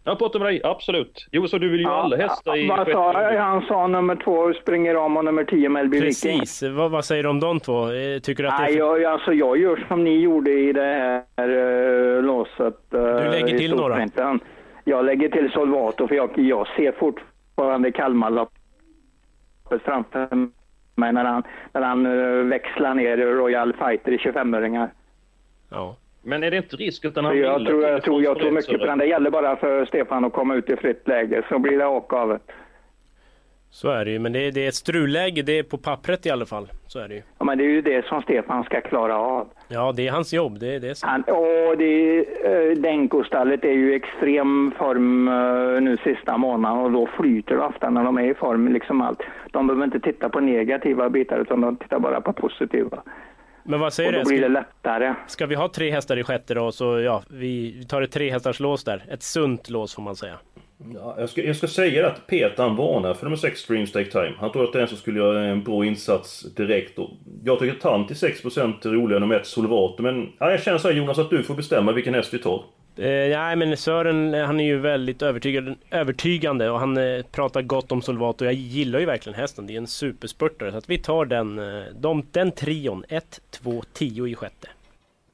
Jag 0.04 0.20
pratar 0.20 0.40
med 0.40 0.48
dig, 0.48 0.62
absolut. 0.64 1.28
Jo, 1.32 1.48
så 1.48 1.58
du 1.58 1.70
vill 1.70 1.80
ju 1.80 1.86
ja, 1.86 1.92
alla 1.92 2.18
hästar 2.18 2.58
i... 2.58 2.68
Vad 2.68 2.88
sa 2.88 3.32
jag? 3.32 3.42
Han 3.42 3.62
sa 3.62 3.88
nummer 3.88 4.16
två 4.16 4.54
springer 4.54 4.96
om 4.96 5.18
och 5.18 5.26
nummer 5.26 5.44
tio 5.44 5.70
Melby 5.70 6.02
Precis. 6.02 6.64
Vad, 6.64 6.92
vad, 6.92 7.06
säger 7.06 7.24
du 7.24 7.30
om 7.30 7.40
de 7.40 7.60
två? 7.60 7.92
Eh, 7.92 8.20
tycker 8.20 8.44
du 8.44 8.50
att 8.50 8.60
Nej, 8.60 8.74
det 8.74 8.80
är... 8.80 8.98
jag, 8.98 9.04
alltså, 9.04 9.34
jag 9.34 9.58
gör 9.58 9.86
som 9.88 10.04
ni 10.04 10.20
gjorde 10.20 10.52
i 10.52 10.74
det 10.74 11.24
här 11.38 11.50
uh, 11.50 12.24
låset. 12.24 12.78
Uh, 12.94 13.02
du 13.02 13.30
lägger 13.30 13.58
till 13.58 13.76
några? 13.76 14.08
Jag 14.84 15.06
lägger 15.06 15.30
till 15.30 15.52
Solvato 15.52 16.08
för 16.08 16.16
jag, 16.16 16.30
jag 16.36 16.68
ser 16.68 16.92
fortfarande 16.92 17.92
Kalmarloppet 17.92 18.60
framför 19.84 20.28
mig 20.96 21.14
när 21.14 21.26
han, 21.26 21.44
när 21.74 21.82
han 21.82 22.06
uh, 22.06 22.46
växlar 22.46 22.94
ner 22.94 23.18
Royal 23.18 23.74
Fighter 23.74 24.12
i 24.12 24.18
25-öringar. 24.18 24.90
Ja. 25.70 25.96
Men 26.22 26.44
är 26.44 26.52
det 26.52 26.58
inte 26.58 26.76
risk 26.76 27.06
att 27.06 27.16
den 27.16 27.26
här 27.26 27.34
jag 27.34 27.66
tror, 27.66 27.84
jag, 27.84 28.04
tror, 28.04 28.24
jag 28.24 28.40
tror 28.40 28.52
mycket 28.52 28.80
på 28.80 28.86
den. 28.86 28.98
Det 28.98 29.06
gäller 29.06 29.30
bara 29.30 29.56
för 29.56 29.86
Stefan 29.86 30.26
att 30.26 30.34
komma 30.34 30.56
ut 30.56 30.70
i 30.70 30.76
fritt 30.76 31.08
läge 31.08 31.44
så 31.50 31.60
blir 31.60 31.78
det 31.78 31.86
åka 31.86 32.16
av 32.16 32.30
det. 32.30 32.40
Så 33.72 33.90
är 33.90 34.06
det 34.06 34.12
ju, 34.12 34.20
men 34.20 34.34
det 34.34 34.48
är, 34.48 34.52
det 34.52 34.66
är 34.66 34.68
ett 34.68 34.76
strulläge, 34.76 35.42
det 35.42 35.60
är 35.60 35.64
på 35.64 35.78
pappret 35.78 36.26
i 36.26 36.30
alla 36.30 36.46
fall. 36.46 36.68
Så 36.88 37.00
är 37.00 37.08
det 37.08 37.16
ju. 37.16 37.22
Ja, 37.38 37.46
men 37.46 37.58
det 37.58 37.64
är 37.64 37.70
ju 37.70 37.82
det 37.82 38.06
som 38.06 38.22
Stefan 38.22 38.64
ska 38.64 38.82
klara 38.82 39.18
av. 39.18 39.48
Ja, 39.68 39.92
det 39.92 40.08
är 40.08 40.12
hans 40.12 40.34
jobb, 40.34 40.60
det, 40.60 40.80
det 40.80 40.90
är 40.90 40.94
så. 40.94 41.08
Han, 41.08 41.24
och 41.24 41.78
det, 41.78 42.20
äh, 42.20 42.82
Denko-stallet 42.82 43.66
är 43.66 43.74
ju 43.74 43.94
extrem 43.94 44.74
form 44.78 45.28
äh, 45.28 45.82
nu 45.82 45.98
sista 46.04 46.38
månaden 46.38 46.78
och 46.78 46.92
då 46.92 47.10
flyter 47.18 47.56
det 47.56 47.62
ofta 47.62 47.90
när 47.90 48.04
de 48.04 48.18
är 48.18 48.32
i 48.32 48.34
form, 48.34 48.68
liksom 48.68 49.02
allt. 49.02 49.22
De 49.52 49.68
behöver 49.68 49.86
inte 49.86 50.00
titta 50.00 50.30
på 50.30 50.40
negativa 50.40 51.10
bitar 51.10 51.40
utan 51.40 51.62
de 51.62 51.76
tittar 51.78 52.00
bara 52.00 52.22
på 52.22 52.34
positiva. 52.34 53.04
Men 53.64 53.80
vad 53.80 53.94
säger 53.94 54.12
du? 54.12 54.18
Då 54.20 54.30
blir 54.30 54.42
det 54.42 54.48
lättare. 54.48 55.14
Ska 55.28 55.46
vi 55.46 55.56
ha 55.56 55.70
tre 55.70 55.92
hästar 55.92 56.18
i 56.18 56.24
sjätte 56.24 56.54
då? 56.54 56.72
Så 56.72 57.00
ja, 57.00 57.24
vi 57.30 57.86
tar 57.90 58.02
ett 58.02 58.12
tre 58.12 58.32
hästars 58.32 58.60
lås 58.60 58.84
där. 58.84 59.04
Ett 59.10 59.24
sunt 59.24 59.70
lås 59.70 59.96
får 59.96 60.02
man 60.02 60.16
säga. 60.16 60.36
Ja, 60.94 61.16
jag, 61.20 61.30
ska, 61.30 61.44
jag 61.44 61.56
ska 61.56 61.68
säga 61.68 62.08
att 62.08 62.28
Peter 62.28 62.64
han 62.64 62.76
varnar 62.76 63.14
för 63.14 63.26
nummer 63.26 63.38
6 63.38 63.60
Stream 63.60 63.88
Stake 63.88 64.12
Time. 64.12 64.34
Han 64.40 64.52
tror 64.52 64.64
att 64.64 64.74
det 64.74 64.80
är 64.80 64.84
en 64.84 64.88
som 64.88 64.98
skulle 64.98 65.20
göra 65.20 65.46
en 65.46 65.64
bra 65.64 65.86
insats 65.86 66.42
direkt. 66.56 67.00
Och 67.00 67.10
jag 67.44 67.60
tycker 67.60 67.80
Tant 67.80 68.08
till 68.08 68.18
6% 68.18 68.88
är 68.88 68.90
roligare 68.90 69.16
än 69.16 69.22
nummer 69.22 69.36
1 69.36 69.46
Solvato. 69.46 70.04
Men 70.04 70.30
ja, 70.40 70.52
jag 70.52 70.64
känner 70.64 70.78
så 70.78 70.88
här 70.88 70.96
Jonas 70.96 71.20
att 71.20 71.30
du 71.30 71.44
får 71.44 71.56
bestämma 71.56 71.92
vilken 71.92 72.14
häst 72.14 72.34
vi 72.34 72.40
tar. 72.40 72.64
Eh, 72.98 73.38
nej 73.38 73.56
men 73.56 73.78
Sören 73.78 74.34
eh, 74.34 74.46
han 74.46 74.60
är 74.60 74.64
ju 74.64 74.80
väldigt 74.80 75.22
övertygad, 75.22 75.76
övertygande 75.92 76.70
och 76.70 76.80
han 76.80 76.98
eh, 76.98 77.24
pratar 77.32 77.62
gott 77.62 77.92
om 77.92 78.02
Solvato. 78.02 78.46
Jag 78.46 78.54
gillar 78.54 79.00
ju 79.00 79.06
verkligen 79.06 79.40
hästen. 79.40 79.68
Det 79.68 79.74
är 79.74 79.78
en 79.78 79.88
superspurtare. 79.88 80.72
Så 80.72 80.78
att 80.78 80.90
vi 80.90 80.98
tar 80.98 81.26
den, 81.26 81.60
eh, 81.60 81.84
de, 82.00 82.26
den 82.32 82.52
trion. 82.52 83.04
1, 83.10 83.42
2, 83.50 83.84
10 83.94 84.28
i 84.28 84.36
sjätte. 84.36 84.68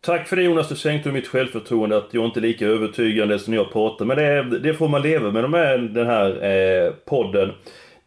Tack 0.06 0.28
för 0.28 0.36
det 0.36 0.42
Jonas, 0.42 0.70
du 0.70 0.76
sänkte 0.76 1.12
mitt 1.12 1.28
självförtroende 1.28 1.98
att 1.98 2.08
jag 2.12 2.26
inte 2.26 2.40
är 2.40 2.42
lika 2.42 2.66
övertygande 2.68 3.40
som 3.40 3.54
jag 3.54 3.72
pratar. 3.72 4.06
Men 4.06 4.18
det, 4.18 4.60
det 4.60 4.74
får 4.74 4.88
man 4.88 5.02
leva 5.02 5.32
med 5.32 5.50
med 5.50 5.82
den 5.82 6.08
här 6.08 6.44
eh, 6.44 6.92
podden. 7.06 7.52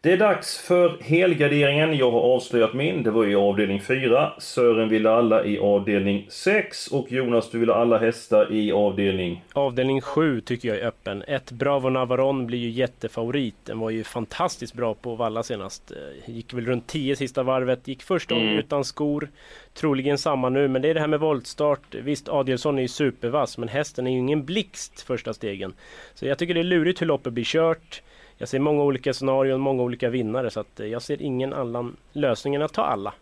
Det 0.01 0.11
är 0.13 0.17
dags 0.17 0.57
för 0.57 0.97
helgarderingen. 1.01 1.97
Jag 1.97 2.11
har 2.11 2.19
avslöjat 2.21 2.73
min. 2.73 3.03
Det 3.03 3.11
var 3.11 3.25
i 3.25 3.35
avdelning 3.35 3.81
4. 3.81 4.33
Sören 4.39 4.89
ville 4.89 5.09
alla 5.11 5.45
i 5.45 5.59
avdelning 5.59 6.25
6. 6.29 6.87
Och 6.87 7.11
Jonas, 7.11 7.51
du 7.51 7.59
ville 7.59 7.73
alla 7.73 7.97
hästar 7.97 8.51
i 8.53 8.71
avdelning... 8.71 9.43
Avdelning 9.53 10.01
7 10.01 10.41
tycker 10.41 10.67
jag 10.69 10.77
är 10.77 10.85
öppen. 10.87 11.23
Ett 11.27 11.51
Bravo 11.51 11.89
Navaron 11.89 12.45
blir 12.47 12.57
ju 12.59 12.69
jättefavorit. 12.69 13.55
Den 13.65 13.79
var 13.79 13.89
ju 13.89 14.03
fantastiskt 14.03 14.73
bra 14.73 14.93
på 14.93 15.15
Valla 15.15 15.43
senast. 15.43 15.91
Eh, 15.91 16.33
Gick 16.35 16.53
väl 16.53 16.65
runt 16.65 16.87
10 16.87 17.15
sista 17.15 17.43
varvet. 17.43 17.87
Gick 17.87 18.03
första 18.03 18.33
gången 18.35 18.47
Mm. 18.49 18.59
utan 18.59 18.83
skor. 18.83 19.29
Troligen 19.73 20.17
samma 20.17 20.49
nu, 20.49 20.67
men 20.67 20.81
det 20.81 20.89
är 20.89 20.93
det 20.93 20.99
här 20.99 21.07
med 21.07 21.19
voltstart. 21.19 21.95
Visst, 21.95 22.29
Adielsson 22.29 22.77
är 22.77 22.81
ju 22.81 22.87
supervass, 22.87 23.57
men 23.57 23.69
hästen 23.69 24.07
är 24.07 24.11
ju 24.11 24.17
ingen 24.17 24.45
blixt 24.45 25.01
första 25.01 25.33
stegen. 25.33 25.73
Så 26.13 26.25
jag 26.25 26.37
tycker 26.37 26.53
det 26.53 26.59
är 26.59 26.63
lurigt 26.63 27.01
hur 27.01 27.07
loppet 27.07 27.33
blir 27.33 27.43
kört. 27.43 28.01
Jag 28.41 28.49
ser 28.49 28.59
många 28.59 28.83
olika 28.83 29.13
scenarion, 29.13 29.61
många 29.61 29.83
olika 29.83 30.09
vinnare, 30.09 30.49
så 30.49 30.59
att 30.59 30.79
eh, 30.79 30.87
jag 30.87 31.01
ser 31.01 31.21
ingen 31.21 31.53
annan 31.53 31.95
lösning 32.13 32.55
än 32.55 32.61
att 32.61 32.73
ta 32.73 32.81
alla. 32.81 33.13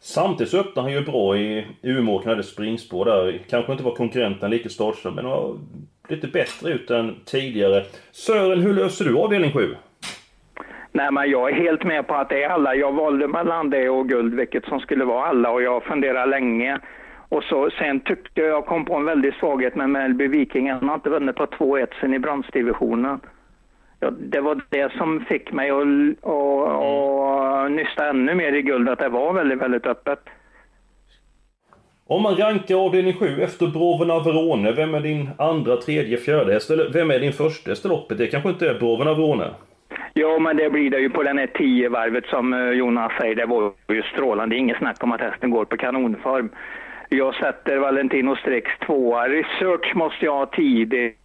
Samtidigt 0.00 0.50
så 0.50 0.58
öppnade 0.58 0.88
han 0.88 0.92
ju 0.92 1.04
bra 1.04 1.36
i 1.36 1.66
Umeå, 1.82 2.18
han 2.18 2.28
hade 2.28 2.42
springspår 2.42 3.04
där. 3.04 3.40
Kanske 3.50 3.72
inte 3.72 3.84
var 3.84 3.94
konkurrenten 3.94 4.50
lika 4.50 4.68
startsnabb, 4.68 5.14
men 5.14 5.24
var 5.24 5.56
lite 6.08 6.26
bättre 6.26 6.70
ut 6.70 6.90
än 6.90 7.16
tidigare. 7.24 7.84
Sören, 8.12 8.60
hur 8.60 8.74
löser 8.74 9.04
du 9.04 9.18
avdelning 9.18 9.52
7? 9.52 9.76
Nej, 10.92 11.12
men 11.12 11.30
jag 11.30 11.50
är 11.50 11.54
helt 11.54 11.84
med 11.84 12.06
på 12.06 12.14
att 12.14 12.28
det 12.28 12.42
är 12.42 12.48
alla. 12.48 12.74
Jag 12.74 12.92
valde 12.92 13.28
mellan 13.28 13.70
det 13.70 13.88
och 13.88 14.08
guld, 14.08 14.34
vilket 14.34 14.64
som 14.64 14.80
skulle 14.80 15.04
vara 15.04 15.26
alla 15.26 15.50
och 15.50 15.62
jag 15.62 15.84
funderade 15.84 16.30
länge. 16.30 16.78
Och 17.28 17.44
så, 17.44 17.70
sen 17.70 18.00
tyckte 18.00 18.40
jag 18.40 18.50
jag 18.50 18.66
kom 18.66 18.84
på 18.84 18.94
en 18.94 19.04
väldig 19.04 19.34
svaghet 19.34 19.74
med 19.74 19.90
Melby 19.90 20.26
Viking. 20.26 20.70
Han 20.70 20.88
har 20.88 20.94
inte 20.94 21.10
vunnit 21.10 21.36
på 21.36 21.46
2-1 21.46 21.86
sen 22.00 22.14
i 22.14 22.18
bronsdivisionen. 22.18 23.20
Ja, 24.04 24.10
det 24.10 24.40
var 24.40 24.60
det 24.68 24.92
som 24.92 25.20
fick 25.20 25.52
mig 25.52 25.70
att 25.70 25.86
och, 26.20 26.62
och 26.66 27.70
nysta 27.70 28.08
ännu 28.08 28.34
mer 28.34 28.52
i 28.52 28.62
guld, 28.62 28.88
att 28.88 28.98
det 28.98 29.08
var 29.08 29.32
väldigt, 29.32 29.58
väldigt 29.58 29.86
öppet. 29.86 30.18
Om 32.06 32.22
man 32.22 32.36
rankar 32.36 32.86
avdelning 32.86 33.14
7 33.14 33.42
efter 33.42 33.66
Brovena 33.66 34.18
Verone, 34.22 34.72
vem 34.72 34.94
är 34.94 35.00
din 35.00 35.30
andra, 35.38 35.76
tredje, 35.76 36.16
fjärde 36.16 36.52
häst? 36.52 36.70
Eller 36.70 36.90
vem 36.92 37.10
är 37.10 37.18
din 37.18 37.32
första 37.32 37.70
häst 37.70 37.84
i 37.84 37.88
loppet? 37.88 38.18
Det 38.18 38.26
kanske 38.26 38.48
inte 38.48 38.68
är 38.68 38.74
Brovena 38.74 39.14
Verone? 39.14 39.50
Ja, 40.14 40.38
men 40.38 40.56
det 40.56 40.70
blir 40.70 40.90
det 40.90 41.00
ju 41.00 41.10
på 41.10 41.22
den 41.22 41.38
här 41.38 41.46
tio 41.46 41.88
varvet 41.88 42.26
som 42.26 42.52
eh, 42.52 42.70
Jonas 42.70 43.12
säger. 43.20 43.34
Det 43.34 43.46
var 43.46 43.72
ju 43.88 44.02
strålande. 44.02 44.56
Inget 44.56 44.78
snack 44.78 45.02
om 45.02 45.12
att 45.12 45.20
hästen 45.20 45.50
går 45.50 45.64
på 45.64 45.76
kanonform. 45.76 46.48
Jag 47.08 47.34
sätter 47.34 47.78
Valentino 47.78 48.36
Strix 48.36 48.70
tvåa. 48.86 49.28
Research 49.28 49.94
måste 49.94 50.24
jag 50.24 50.36
ha 50.36 50.46
tidig. 50.46 51.16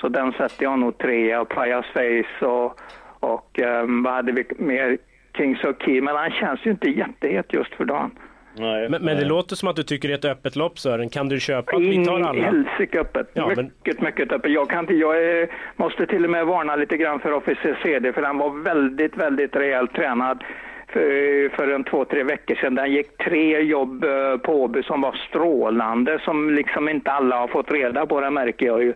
Så 0.00 0.08
den 0.08 0.32
sätter 0.32 0.62
jag 0.62 0.78
nog 0.78 0.98
trea. 0.98 1.44
Pajas 1.44 1.86
Face 1.86 2.46
och, 2.46 2.80
och 3.20 3.58
um, 3.58 4.02
vad 4.02 4.12
hade 4.12 4.32
vi 4.32 4.44
mer? 4.58 4.98
Kings 5.36 5.64
of 5.64 5.76
Key. 5.84 6.00
Men 6.00 6.16
han 6.16 6.30
känns 6.30 6.66
ju 6.66 6.70
inte 6.70 6.90
jättehet 6.90 7.52
just 7.52 7.74
för 7.74 7.84
dagen. 7.84 8.10
Nej, 8.56 8.88
Men, 8.88 9.04
men 9.04 9.16
det 9.16 9.24
låter 9.24 9.56
som 9.56 9.68
att 9.68 9.76
du 9.76 9.82
tycker 9.82 10.08
det 10.08 10.14
är 10.14 10.18
ett 10.18 10.24
öppet 10.38 10.56
lopp 10.56 10.78
Sören. 10.78 11.08
Kan 11.08 11.28
du 11.28 11.40
köpa 11.40 11.76
att 11.76 11.82
vi 11.82 12.04
tar 12.04 12.20
alla? 12.20 12.42
helsike 12.42 13.00
öppet. 13.00 13.30
Ja, 13.34 13.52
men- 13.56 13.64
mycket, 13.64 14.00
mycket 14.02 14.32
öppet. 14.32 14.52
Jag, 14.52 14.70
kan 14.70 14.78
inte, 14.78 14.94
jag 14.94 15.22
är, 15.24 15.48
måste 15.76 16.06
till 16.06 16.24
och 16.24 16.30
med 16.30 16.46
varna 16.46 16.76
lite 16.76 16.96
grann 16.96 17.20
för 17.20 17.32
Officer 17.32 17.78
CD, 17.82 18.12
för 18.12 18.22
han 18.22 18.38
var 18.38 18.50
väldigt, 18.50 19.16
väldigt 19.16 19.56
rejält 19.56 19.94
tränad 19.94 20.44
för, 20.88 21.48
för 21.56 21.68
en 21.68 21.84
två, 21.84 22.04
tre 22.04 22.22
veckor 22.22 22.54
sedan. 22.54 22.74
Den 22.74 22.92
gick 22.92 23.16
tre 23.18 23.60
jobb 23.60 24.04
eh, 24.04 24.36
på 24.36 24.62
Åby 24.62 24.82
som 24.82 25.00
var 25.00 25.12
strålande, 25.28 26.18
som 26.24 26.50
liksom 26.50 26.88
inte 26.88 27.10
alla 27.10 27.36
har 27.36 27.48
fått 27.48 27.70
reda 27.70 28.06
på, 28.06 28.20
det 28.20 28.30
märker 28.30 28.66
jag 28.66 28.82
ju. 28.82 28.94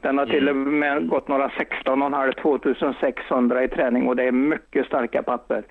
Den 0.00 0.18
har 0.18 0.26
till 0.26 0.48
och 0.48 0.56
med 0.56 1.08
gått 1.08 1.28
några 1.28 1.48
16,5 1.48 2.32
2600 2.42 3.64
i 3.64 3.68
träning 3.68 4.08
och 4.08 4.16
det 4.16 4.24
är 4.24 4.32
mycket 4.32 4.86
starka 4.86 5.22
papper 5.22 5.64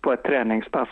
på 0.00 0.12
ett 0.12 0.22
träningspass. 0.22 0.88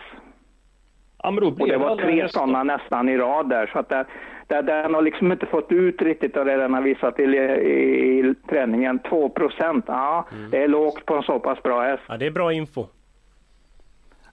Ja, 1.22 1.28
Och 1.28 1.68
det 1.68 1.76
var 1.76 1.96
tre 1.96 2.28
sådana 2.28 2.62
nästan 2.62 3.08
i 3.08 3.18
rad 3.18 3.48
där. 3.48 3.70
Så 3.72 3.78
att 3.78 3.88
det, 3.88 4.04
det, 4.46 4.62
den 4.62 4.94
har 4.94 5.02
liksom 5.02 5.32
inte 5.32 5.46
fått 5.46 5.72
ut 5.72 6.02
riktigt 6.02 6.36
av 6.36 6.44
det 6.44 6.56
den 6.56 6.74
har 6.74 6.82
visat 6.82 7.20
i, 7.20 7.22
i, 7.22 8.18
i 8.18 8.34
träningen. 8.48 8.98
2 8.98 9.28
procent, 9.28 9.84
ja 9.88 10.26
det 10.50 10.62
är 10.62 10.68
lågt 10.68 11.06
på 11.06 11.14
en 11.14 11.22
så 11.22 11.38
pass 11.38 11.62
bra 11.62 11.82
häst. 11.82 12.02
Ja, 12.08 12.16
det 12.16 12.26
är 12.26 12.30
bra 12.30 12.52
info. 12.52 12.86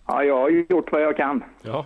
Ja, 0.10 0.24
jag 0.24 0.38
har 0.38 0.50
gjort 0.50 0.92
vad 0.92 1.02
jag 1.02 1.18
kan. 1.18 1.44
Ja. 1.62 1.86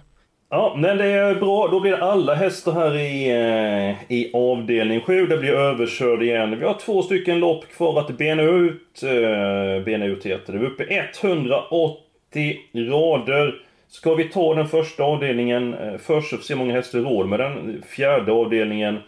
Ja, 0.49 0.75
men 0.77 0.97
det 0.97 1.05
är 1.05 1.35
bra. 1.35 1.67
Då 1.67 1.79
blir 1.79 1.93
alla 1.93 2.35
hästar 2.35 2.71
här 2.71 2.95
i, 2.97 3.29
eh, 3.29 4.11
i 4.11 4.31
avdelning 4.33 5.01
7. 5.01 5.27
Det 5.27 5.37
blir 5.37 5.53
överkörd 5.53 6.23
igen. 6.23 6.59
Vi 6.59 6.65
har 6.65 6.73
två 6.73 7.01
stycken 7.01 7.39
lopp 7.39 7.67
kvar 7.67 7.99
att 7.99 8.17
bena 8.17 8.43
ut. 8.43 9.03
Eh, 9.03 9.83
bena 9.85 10.05
ut 10.05 10.25
heter 10.25 10.53
det. 10.53 10.59
Vi 10.59 10.65
är 10.65 10.69
uppe 10.69 10.83
i 10.83 11.01
180 11.21 12.57
rader. 12.73 13.61
Ska 13.87 14.15
vi 14.15 14.23
ta 14.23 14.53
den 14.53 14.67
första 14.67 15.03
avdelningen 15.03 15.73
eh, 15.73 15.97
först 15.97 16.29
så 16.29 16.35
får 16.35 16.37
vi 16.37 16.43
se 16.43 16.53
hur 16.53 16.59
många 16.59 16.73
hästar 16.73 16.99
vi 16.99 17.05
råd 17.05 17.27
med 17.29 17.39
den 17.39 17.83
fjärde 17.87 18.31
avdelningen. 18.31 18.99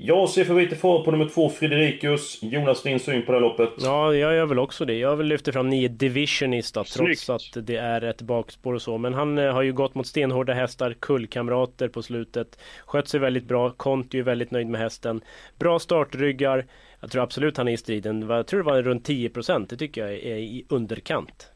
Jag 0.00 0.28
ser 0.28 0.44
favorit 0.44 0.72
i 0.72 0.76
fara 0.76 1.04
på 1.04 1.10
nummer 1.10 1.28
två, 1.28 1.50
Frederikus. 1.50 2.38
Jonas, 2.42 2.82
din 2.82 3.00
syn 3.00 3.22
på 3.26 3.32
det 3.32 3.38
här 3.38 3.42
loppet? 3.42 3.70
Ja, 3.78 4.14
jag 4.14 4.34
gör 4.34 4.46
väl 4.46 4.58
också 4.58 4.84
det. 4.84 4.94
Jag 4.94 5.16
vill 5.16 5.26
lyfta 5.26 5.52
fram 5.52 5.70
nio 5.70 5.88
Divisionist 5.88 6.74
då, 6.74 6.84
Snyggt. 6.84 7.26
trots 7.26 7.56
att 7.56 7.66
det 7.66 7.76
är 7.76 8.04
ett 8.04 8.22
bakspår 8.22 8.74
och 8.74 8.82
så. 8.82 8.98
Men 8.98 9.14
han 9.14 9.38
eh, 9.38 9.52
har 9.52 9.62
ju 9.62 9.72
gått 9.72 9.94
mot 9.94 10.06
stenhårda 10.06 10.52
hästar, 10.52 10.96
kullkamrater 11.00 11.88
på 11.88 12.02
slutet. 12.02 12.58
Skött 12.86 13.08
sig 13.08 13.20
väldigt 13.20 13.44
bra. 13.44 13.70
Conti 13.70 14.18
är 14.18 14.22
väldigt 14.22 14.50
nöjd 14.50 14.66
med 14.66 14.80
hästen. 14.80 15.20
Bra 15.58 15.78
startryggar. 15.78 16.66
Jag 17.00 17.10
tror 17.10 17.22
absolut 17.22 17.56
han 17.56 17.68
är 17.68 17.72
i 17.72 17.76
striden. 17.76 18.22
Jag 18.28 18.46
tror 18.46 18.60
det 18.60 18.70
var 18.70 18.82
runt 18.82 19.08
10%. 19.08 19.66
Det 19.68 19.76
tycker 19.76 20.00
jag 20.00 20.12
är 20.12 20.36
i 20.36 20.64
underkant. 20.68 21.48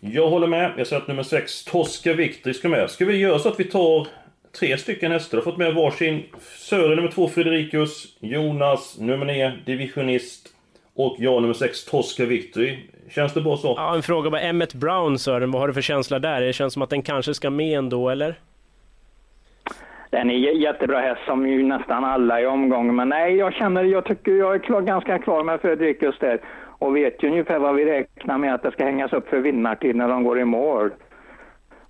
Jag 0.00 0.30
håller 0.30 0.46
med. 0.46 0.72
Jag 0.76 0.86
säger 0.86 1.02
att 1.02 1.08
nummer 1.08 1.22
6, 1.22 1.64
Tosca 1.64 2.12
Victory 2.12 2.54
ska 2.54 2.68
med. 2.68 2.90
Ska 2.90 3.04
vi 3.04 3.16
göra 3.16 3.38
så 3.38 3.48
att 3.48 3.60
vi 3.60 3.64
tar 3.64 4.06
tre 4.58 4.76
stycken 4.76 5.12
hästar? 5.12 5.38
och 5.38 5.44
fått 5.44 5.56
med 5.56 5.74
varsin. 5.74 6.22
Sören 6.40 6.96
nummer 6.96 7.10
2, 7.10 7.28
Frederikus. 7.28 8.16
Jonas 8.20 8.98
nummer 9.00 9.26
9, 9.26 9.52
Divisionist. 9.66 10.48
Och 10.94 11.16
jag 11.18 11.42
nummer 11.42 11.54
6, 11.54 11.84
Tosca 11.84 12.24
Victory. 12.24 12.78
Känns 13.10 13.34
det 13.34 13.40
bra 13.40 13.56
så? 13.56 13.74
Ja, 13.76 13.94
en 13.94 14.02
fråga 14.02 14.30
bara. 14.30 14.40
Emmet 14.40 14.74
Brown 14.74 15.18
Sören, 15.18 15.50
vad 15.50 15.60
har 15.60 15.68
du 15.68 15.74
för 15.74 15.80
känsla 15.80 16.18
där? 16.18 16.40
Det 16.40 16.52
känns 16.52 16.72
som 16.72 16.82
att 16.82 16.90
den 16.90 17.02
kanske 17.02 17.34
ska 17.34 17.50
med 17.50 17.78
ändå, 17.78 18.10
eller? 18.10 18.34
Den 20.10 20.30
är 20.30 20.34
jättebra 20.34 21.00
häst 21.00 21.20
som 21.26 21.46
ju 21.48 21.62
nästan 21.62 22.04
alla 22.04 22.40
i 22.40 22.46
omgången. 22.46 22.96
Men 22.96 23.08
nej, 23.08 23.34
jag 23.36 23.54
känner, 23.54 23.84
jag 23.84 24.04
tycker 24.04 24.32
jag 24.32 24.54
är 24.54 24.58
klar, 24.58 24.80
ganska 24.80 25.18
klar 25.18 25.42
med 25.42 25.60
Fredrikus 25.60 26.14
där. 26.20 26.40
Och 26.78 26.96
vet 26.96 27.22
ju 27.22 27.28
ungefär 27.28 27.58
vad 27.58 27.74
vi 27.74 27.84
räknar 27.84 28.38
med 28.38 28.54
att 28.54 28.62
det 28.62 28.70
ska 28.70 28.84
hängas 28.84 29.12
upp 29.12 29.28
för 29.28 29.38
vinnartid 29.38 29.96
när 29.96 30.08
de 30.08 30.24
går 30.24 30.40
i 30.40 30.44
mål. 30.44 30.90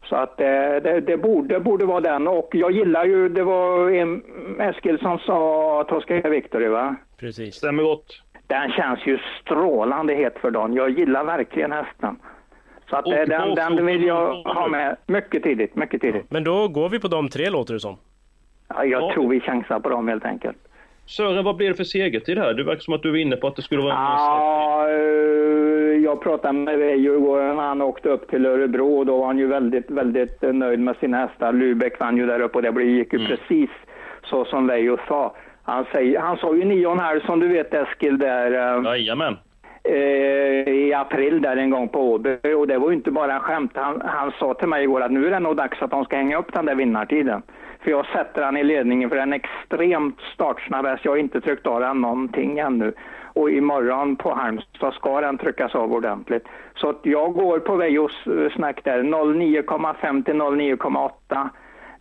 Så 0.04 0.16
att 0.16 0.40
eh, 0.40 0.46
det, 0.46 1.00
det, 1.06 1.16
borde, 1.16 1.60
borde 1.60 1.84
vara 1.86 2.00
den. 2.00 2.28
Och 2.28 2.48
jag 2.52 2.70
gillar 2.72 3.04
ju, 3.04 3.28
det 3.28 3.42
var 3.42 3.90
en, 3.90 4.22
Eskil 4.60 4.98
som 4.98 5.18
sa 5.18 5.84
Tosca 5.88 6.28
Victory 6.28 6.68
va? 6.68 6.96
Precis. 7.18 7.54
Stämmer 7.54 7.82
gott. 7.82 8.20
Den 8.46 8.70
känns 8.70 9.06
ju 9.06 9.18
strålande 9.42 10.14
het 10.14 10.38
för 10.40 10.50
dagen. 10.50 10.74
Jag 10.74 10.90
gillar 10.90 11.24
verkligen 11.24 11.72
hästen. 11.72 12.16
Så 12.90 12.96
att 12.96 13.06
Och 13.06 13.12
eh, 13.12 13.26
den, 13.26 13.40
den 13.40 13.54
bakfoten 13.54 13.86
vill 13.86 14.04
jag 14.04 14.30
och- 14.30 14.54
ha 14.54 14.68
med 14.68 14.96
mycket 15.06 15.42
tidigt, 15.42 15.74
mycket 15.76 16.00
tidigt. 16.00 16.30
Men 16.30 16.44
då 16.44 16.68
går 16.68 16.88
vi 16.88 17.00
på 17.00 17.08
de 17.08 17.28
tre 17.28 17.50
låter 17.50 17.74
det 17.74 17.80
som. 17.80 17.96
Ja, 18.68 18.84
jag 18.84 19.02
Ja. 19.02 19.12
tror 19.14 19.28
vi 19.28 19.40
chansar 19.40 19.80
på 19.80 19.88
dem 19.88 20.08
helt 20.08 20.24
enkelt. 20.24 20.56
Sören, 21.06 21.44
vad 21.44 21.56
blir 21.56 21.68
det 21.68 21.74
för 21.74 21.84
segertid 21.84 22.38
här? 22.38 22.54
Det 22.54 22.64
verkar 22.64 22.80
som 22.80 22.94
att 22.94 23.02
du 23.02 23.10
var 23.10 23.18
inne 23.18 23.36
på 23.36 23.46
att 23.46 23.56
det 23.56 23.62
skulle 23.62 23.82
vara 23.82 23.92
en... 23.92 23.98
Ja, 24.00 24.88
eh, 24.88 26.04
jag 26.04 26.22
pratade 26.22 26.52
med 26.52 26.76
när 26.78 27.54
han 27.62 27.82
åkte 27.82 28.08
upp 28.08 28.30
till 28.30 28.46
Örebro 28.46 28.98
och 28.98 29.06
då 29.06 29.18
var 29.18 29.26
han 29.26 29.38
ju 29.38 29.46
väldigt, 29.46 29.90
väldigt 29.90 30.42
eh, 30.42 30.52
nöjd 30.52 30.80
med 30.80 30.96
sina 31.00 31.16
hästar. 31.16 31.52
Lubeck 31.52 32.00
vann 32.00 32.16
ju 32.16 32.26
där 32.26 32.40
uppe 32.40 32.56
och 32.58 32.62
det 32.62 32.72
blev- 32.72 32.88
gick 32.88 33.12
ju 33.12 33.26
precis 33.26 33.70
så 34.24 34.44
som 34.44 34.70
Reijo 34.70 34.96
sa. 35.08 35.34
Han, 35.62 35.84
säger, 35.92 36.18
han 36.20 36.36
sa 36.36 36.54
ju 36.56 36.64
nio 36.64 36.86
och 36.86 36.96
halv 36.98 37.20
som 37.20 37.40
du 37.40 37.48
vet 37.48 37.74
Eskil 37.74 38.18
där 38.18 38.76
eh, 38.78 38.84
Jajamän. 38.84 39.36
eh, 39.84 39.94
i 40.74 40.94
april 40.94 41.42
där 41.42 41.56
en 41.56 41.70
gång 41.70 41.88
på 41.88 42.12
Åby 42.12 42.36
och 42.56 42.66
det 42.66 42.78
var 42.78 42.90
ju 42.90 42.96
inte 42.96 43.10
bara 43.10 43.34
en 43.34 43.40
skämt. 43.40 43.72
Han, 43.74 44.02
han 44.04 44.32
sa 44.38 44.54
till 44.54 44.68
mig 44.68 44.82
igår 44.82 45.00
att 45.02 45.10
nu 45.12 45.26
är 45.26 45.30
det 45.30 45.38
nog 45.38 45.56
dags 45.56 45.82
att 45.82 45.90
de 45.90 46.04
ska 46.04 46.16
hänga 46.16 46.38
upp 46.38 46.52
den 46.52 46.66
där 46.66 46.74
vinnartiden. 46.74 47.42
För 47.84 47.90
jag 47.90 48.06
sätter 48.06 48.42
han 48.42 48.56
i 48.56 48.64
ledningen 48.64 49.10
för 49.10 49.16
en 49.16 49.32
extremt 49.32 50.20
startsnabb 50.34 50.86
häst. 50.86 51.04
Jag 51.04 51.12
har 51.12 51.16
inte 51.16 51.40
tryckt 51.40 51.66
av 51.66 51.80
den 51.80 52.00
någonting 52.00 52.58
ännu. 52.58 52.92
Och 53.22 53.50
imorgon 53.50 54.16
på 54.16 54.34
Halmstad 54.34 54.94
ska 54.94 55.20
den 55.20 55.38
tryckas 55.38 55.74
av 55.74 55.92
ordentligt. 55.92 56.44
Så 56.74 56.88
att 56.88 57.00
jag 57.02 57.32
går 57.32 57.58
på 57.58 57.76
Vejos 57.76 58.26
eh, 58.26 58.50
snack 58.56 58.84
där. 58.84 59.02
09,5 59.02 60.24
till 60.24 60.34
09,8. 60.34 61.48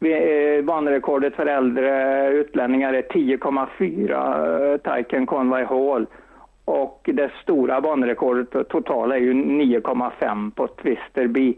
Eh, 0.01 0.63
banrekordet 0.63 1.35
för 1.35 1.45
äldre 1.45 2.29
utlänningar 2.29 2.93
är 2.93 3.01
10,4 3.01 4.71
eh, 4.71 4.77
Taiken 4.77 5.25
Conway 5.25 5.63
Hall. 5.63 6.05
Och 6.65 7.09
det 7.13 7.31
stora 7.41 7.81
banrekordet 7.81 8.69
totala 8.69 9.15
är 9.15 9.21
ju 9.21 9.33
9,5 9.33 10.51
på 10.51 10.67
Twisterby. 10.67 11.57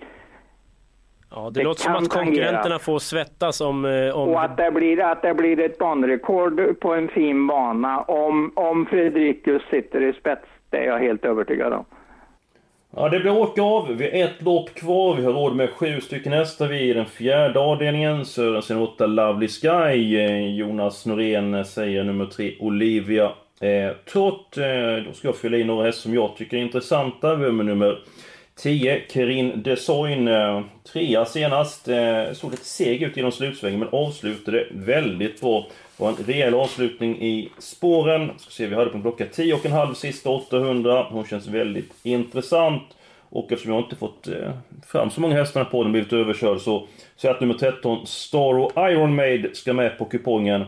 Ja, 1.32 1.50
det, 1.50 1.60
det 1.60 1.64
låter 1.64 1.82
som 1.82 1.96
att 1.96 2.10
konkurrenterna 2.10 2.62
tangera. 2.62 2.80
får 2.80 3.00
svettas 3.00 3.62
om... 3.62 3.86
Eh, 3.86 4.18
om... 4.18 4.30
Och 4.30 4.44
att 4.44 4.58
det, 4.58 4.72
blir, 4.72 5.02
att 5.02 5.22
det 5.22 5.34
blir 5.34 5.60
ett 5.60 5.78
banrekord 5.78 6.80
på 6.80 6.94
en 6.94 7.08
fin 7.08 7.48
bana 7.48 8.02
om, 8.02 8.52
om 8.56 8.86
Fredrikus 8.86 9.62
sitter 9.70 10.02
i 10.02 10.14
spets, 10.14 10.46
det 10.70 10.78
är 10.78 10.86
jag 10.86 11.00
helt 11.00 11.26
övertygad 11.26 11.74
om. 11.74 11.86
Ja, 12.98 13.10
det 13.10 13.20
blir 13.20 13.38
åka 13.38 13.62
av. 13.62 13.88
Vi 13.88 14.04
har 14.04 14.28
ett 14.28 14.42
lopp 14.42 14.74
kvar. 14.74 15.16
Vi 15.16 15.26
har 15.26 15.34
råd 15.34 15.56
med 15.56 15.70
sju 15.70 16.02
stycken 16.02 16.34
hästar. 16.34 16.68
Vi 16.68 16.78
är 16.78 16.84
i 16.84 16.94
den 16.94 17.06
fjärde 17.06 17.60
avdelningen. 17.60 18.26
Sörensen 18.26 18.78
8 18.78 19.06
Lovely 19.06 19.48
Sky. 19.48 20.18
Eh, 20.18 20.56
Jonas 20.56 21.06
Norén 21.06 21.66
säger 21.66 22.04
nummer 22.04 22.26
tre 22.26 22.56
Olivia 22.60 23.32
eh, 23.62 23.92
Trott. 24.12 24.58
Eh, 24.58 25.06
då 25.08 25.14
ska 25.14 25.28
jag 25.28 25.36
fylla 25.36 25.58
i 25.58 25.64
några 25.64 25.86
hästar 25.86 26.02
som 26.02 26.14
jag 26.14 26.36
tycker 26.36 26.58
är 26.58 26.62
intressanta. 26.62 27.36
Vi 27.36 27.46
har 27.46 27.52
med 27.52 27.66
nummer 27.66 28.00
10, 28.60 29.02
Kerin 29.10 29.64
Desoin, 29.64 30.30
trea 30.84 31.26
senast. 31.26 31.88
Eh, 31.88 32.34
såg 32.34 32.52
lite 32.52 32.66
seg 32.66 33.04
ut 33.04 33.18
genom 33.18 33.32
slutsvängen 33.32 33.80
men 33.80 33.90
avslutade 33.92 34.68
väldigt 34.72 35.42
bra. 35.42 35.68
Det 35.98 36.04
var 36.04 36.10
en 36.10 36.16
rejäl 36.16 36.54
avslutning 36.54 37.22
i 37.22 37.52
spåren. 37.60 38.32
Ska 38.38 38.52
se, 38.52 38.68
vi 38.68 38.76
hade 38.76 38.90
på 38.90 38.98
en 38.98 39.02
klocka 39.02 39.26
10 39.26 39.54
och 39.54 39.66
en 39.66 39.72
halv 39.72 39.94
sista 39.94 40.30
800. 40.30 41.08
Hon 41.10 41.26
känns 41.26 41.48
väldigt 41.48 41.94
intressant. 42.04 42.84
Och 43.30 43.52
eftersom 43.52 43.74
jag 43.74 43.84
inte 43.84 43.96
fått 43.96 44.28
eh, 44.28 44.52
fram 44.88 45.10
så 45.10 45.22
många 45.22 45.36
hästar 45.36 45.64
på 45.64 45.84
den, 45.84 45.92
blivit 45.92 46.14
överkörd, 46.14 46.60
så 46.60 46.88
säger 47.16 47.36
att 47.36 47.42
nummer 47.42 47.54
13, 47.54 48.08
Staro 48.08 48.72
Iron 48.92 49.16
Maid, 49.16 49.50
ska 49.54 49.74
med 49.74 49.98
på 49.98 50.06
kupongen. 50.06 50.66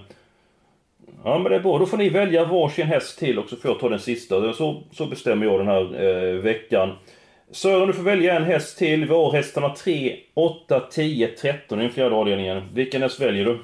Ja 1.23 1.39
men 1.39 1.51
det 1.51 1.55
är 1.55 1.59
bra, 1.59 1.77
då 1.77 1.85
får 1.85 1.97
ni 1.97 2.09
välja 2.09 2.45
varsin 2.45 2.87
häst 2.87 3.19
till 3.19 3.39
och 3.39 3.49
så 3.49 3.55
får 3.55 3.71
jag 3.71 3.79
ta 3.79 3.89
den 3.89 3.99
sista. 3.99 4.53
Så, 4.53 4.83
så 4.91 5.05
bestämmer 5.05 5.45
jag 5.45 5.59
den 5.59 5.67
här 5.67 6.03
eh, 6.03 6.33
veckan. 6.33 6.91
Sören, 7.51 7.87
du 7.87 7.93
får 7.93 8.03
välja 8.03 8.35
en 8.35 8.43
häst 8.43 8.77
till. 8.77 9.05
Vi 9.05 9.13
har 9.13 9.31
hästarna 9.31 9.69
3, 9.69 10.15
8, 10.33 10.79
10, 10.79 11.27
13 11.27 11.79
i 11.79 11.83
den 11.83 11.91
fjärde 11.91 12.15
avdelningen. 12.15 12.63
Vilken 12.73 13.01
häst 13.01 13.21
väljer 13.21 13.45
du? 13.45 13.59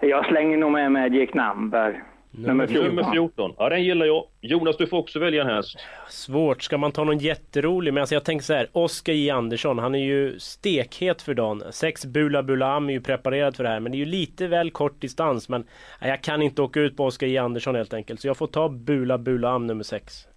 Jag 0.00 0.26
slänger 0.26 0.56
nog 0.56 0.72
med 0.72 0.92
Magic 0.92 1.34
Number. 1.34 2.02
Nummer 2.30 2.66
14. 2.66 2.86
Nummer 2.86 3.12
14. 3.12 3.54
Ja, 3.58 3.68
den 3.68 3.84
gillar 3.84 4.06
jag. 4.06 4.24
Jonas, 4.40 4.76
du 4.76 4.86
får 4.86 4.98
också 4.98 5.18
välja 5.18 5.42
en 5.42 5.48
häst. 5.48 5.78
Svårt. 6.08 6.62
Ska 6.62 6.78
man 6.78 6.92
ta 6.92 7.04
någon 7.04 7.18
jätterolig? 7.18 7.94
Men 7.94 8.00
alltså 8.00 8.14
jag 8.14 8.24
tänker 8.24 8.44
så 8.44 8.54
här. 8.54 8.68
Oskar 8.72 9.12
J 9.12 9.30
Andersson, 9.30 9.78
han 9.78 9.94
är 9.94 10.04
ju 10.04 10.38
stekhet 10.38 11.22
för 11.22 11.34
dagen. 11.34 11.62
Sex 11.70 12.06
Bula 12.06 12.42
Bulam 12.42 12.88
är 12.88 12.92
ju 12.92 13.00
preparerad 13.00 13.56
för 13.56 13.64
det 13.64 13.70
här. 13.70 13.80
Men 13.80 13.92
det 13.92 13.96
är 13.98 14.00
ju 14.00 14.04
lite 14.04 14.46
väl 14.46 14.70
kort 14.70 15.00
distans. 15.00 15.48
Men 15.48 15.64
jag 16.00 16.22
kan 16.22 16.42
inte 16.42 16.62
åka 16.62 16.80
ut 16.80 16.96
på 16.96 17.04
Oskar 17.04 17.26
J 17.26 17.38
Andersson 17.38 17.74
helt 17.74 17.94
enkelt. 17.94 18.20
Så 18.20 18.26
jag 18.26 18.36
får 18.36 18.46
ta 18.46 18.68
Bula 18.68 19.18
Bulam 19.18 19.66
nummer 19.66 19.84
6. 19.84 20.28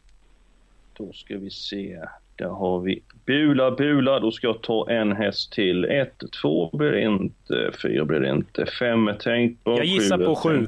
Då 1.02 1.14
ska 1.14 1.38
vi 1.38 1.50
se. 1.50 2.00
Där 2.36 2.48
har 2.48 2.80
vi 2.80 3.02
Bula 3.26 3.72
Bula. 3.72 4.20
Då 4.20 4.32
ska 4.32 4.48
jag 4.48 4.62
ta 4.62 4.90
en 4.90 5.12
häst 5.12 5.54
till. 5.54 5.86
Ett, 5.86 6.24
två 6.42 6.70
blir 6.74 6.92
det 6.92 7.02
inte. 7.02 7.72
Fyra 7.82 8.06
blir 8.06 8.20
det 8.20 8.30
inte. 8.30 8.66
Fem 8.66 9.08
är 9.08 9.14
tänkt 9.14 9.64
på. 9.64 9.72
Jag 9.72 9.86
gissar 9.86 10.18
på 10.18 10.36
sju. 10.36 10.68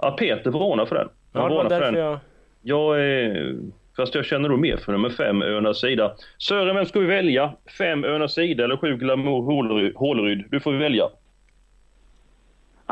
Ja, 0.00 0.10
Peter 0.10 0.50
varnar 0.50 0.86
för 0.86 0.94
den. 0.94 1.08
Han 1.32 1.42
ja, 1.42 1.48
det 1.48 1.54
var 1.54 1.68
därför 1.68 1.98
jag... 1.98 2.18
Jag 2.62 3.00
är... 3.00 3.56
Fast 3.96 4.14
jag 4.14 4.24
känner 4.24 4.48
nog 4.48 4.58
mer 4.58 4.76
för 4.76 4.92
nummer 4.92 5.10
fem, 5.10 5.42
Önas 5.42 5.80
sida. 5.80 6.14
Sören, 6.38 6.76
vem 6.76 6.86
ska 6.86 7.00
vi 7.00 7.06
välja? 7.06 7.52
Fem 7.78 8.04
Önas 8.04 8.34
sida 8.34 8.64
eller 8.64 8.76
sju 8.76 8.96
Glamour 8.96 9.94
Håleryd? 9.94 10.44
Du 10.50 10.60
får 10.60 10.72
välja. 10.72 11.08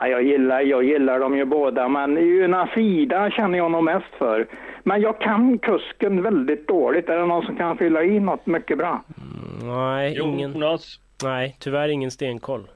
Ja, 0.01 0.09
jag, 0.09 0.23
gillar, 0.23 0.61
jag 0.61 0.85
gillar 0.85 1.21
dem 1.21 1.37
ju 1.37 1.45
båda, 1.45 1.89
men 1.89 2.19
Önas 2.19 2.71
sida 2.71 3.31
känner 3.31 3.59
jag 3.59 3.71
nog 3.71 3.85
mest 3.85 4.15
för. 4.19 4.47
Men 4.83 5.01
jag 5.01 5.21
kan 5.21 5.59
kusken 5.59 6.23
väldigt 6.23 6.69
dåligt. 6.69 7.09
Är 7.09 7.17
det 7.17 7.27
någon 7.27 7.47
som 7.47 7.57
kan 7.57 7.79
fylla 7.79 8.03
i 8.03 8.21
något 8.21 8.47
mycket 8.47 8.79
bra? 8.79 9.05
Mm, 9.19 9.75
nej, 9.75 10.19
ingen... 10.21 10.53
Jonas? 10.53 11.01
Nej, 11.23 11.57
tyvärr 11.61 11.89
ingen 11.89 12.11
stenkoll. 12.11 12.69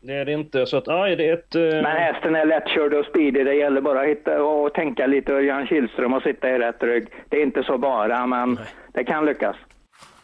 Det 0.00 0.12
är 0.12 0.24
det 0.24 0.32
inte. 0.32 0.66
Så 0.66 0.76
att, 0.76 0.88
aj, 0.88 1.16
det 1.16 1.28
är 1.28 1.32
ett... 1.32 1.56
Uh... 1.56 1.82
Men 1.82 1.96
hästen 1.96 2.34
är 2.36 2.46
lättkörd 2.46 2.94
och 2.94 3.06
speedig. 3.06 3.46
Det 3.46 3.54
gäller 3.54 3.80
bara 3.80 4.00
att 4.00 4.08
hitta 4.08 4.42
och 4.42 4.74
tänka 4.74 5.06
lite 5.06 5.32
Örjan 5.32 5.66
Kihlström 5.66 6.12
och 6.12 6.22
sitta 6.22 6.50
i 6.50 6.58
rätt 6.58 6.82
rygg. 6.82 7.06
Det 7.28 7.36
är 7.36 7.42
inte 7.42 7.62
så 7.62 7.78
bara, 7.78 8.26
men 8.26 8.54
Nej. 8.54 8.64
det 8.92 9.04
kan 9.04 9.26
lyckas. 9.26 9.56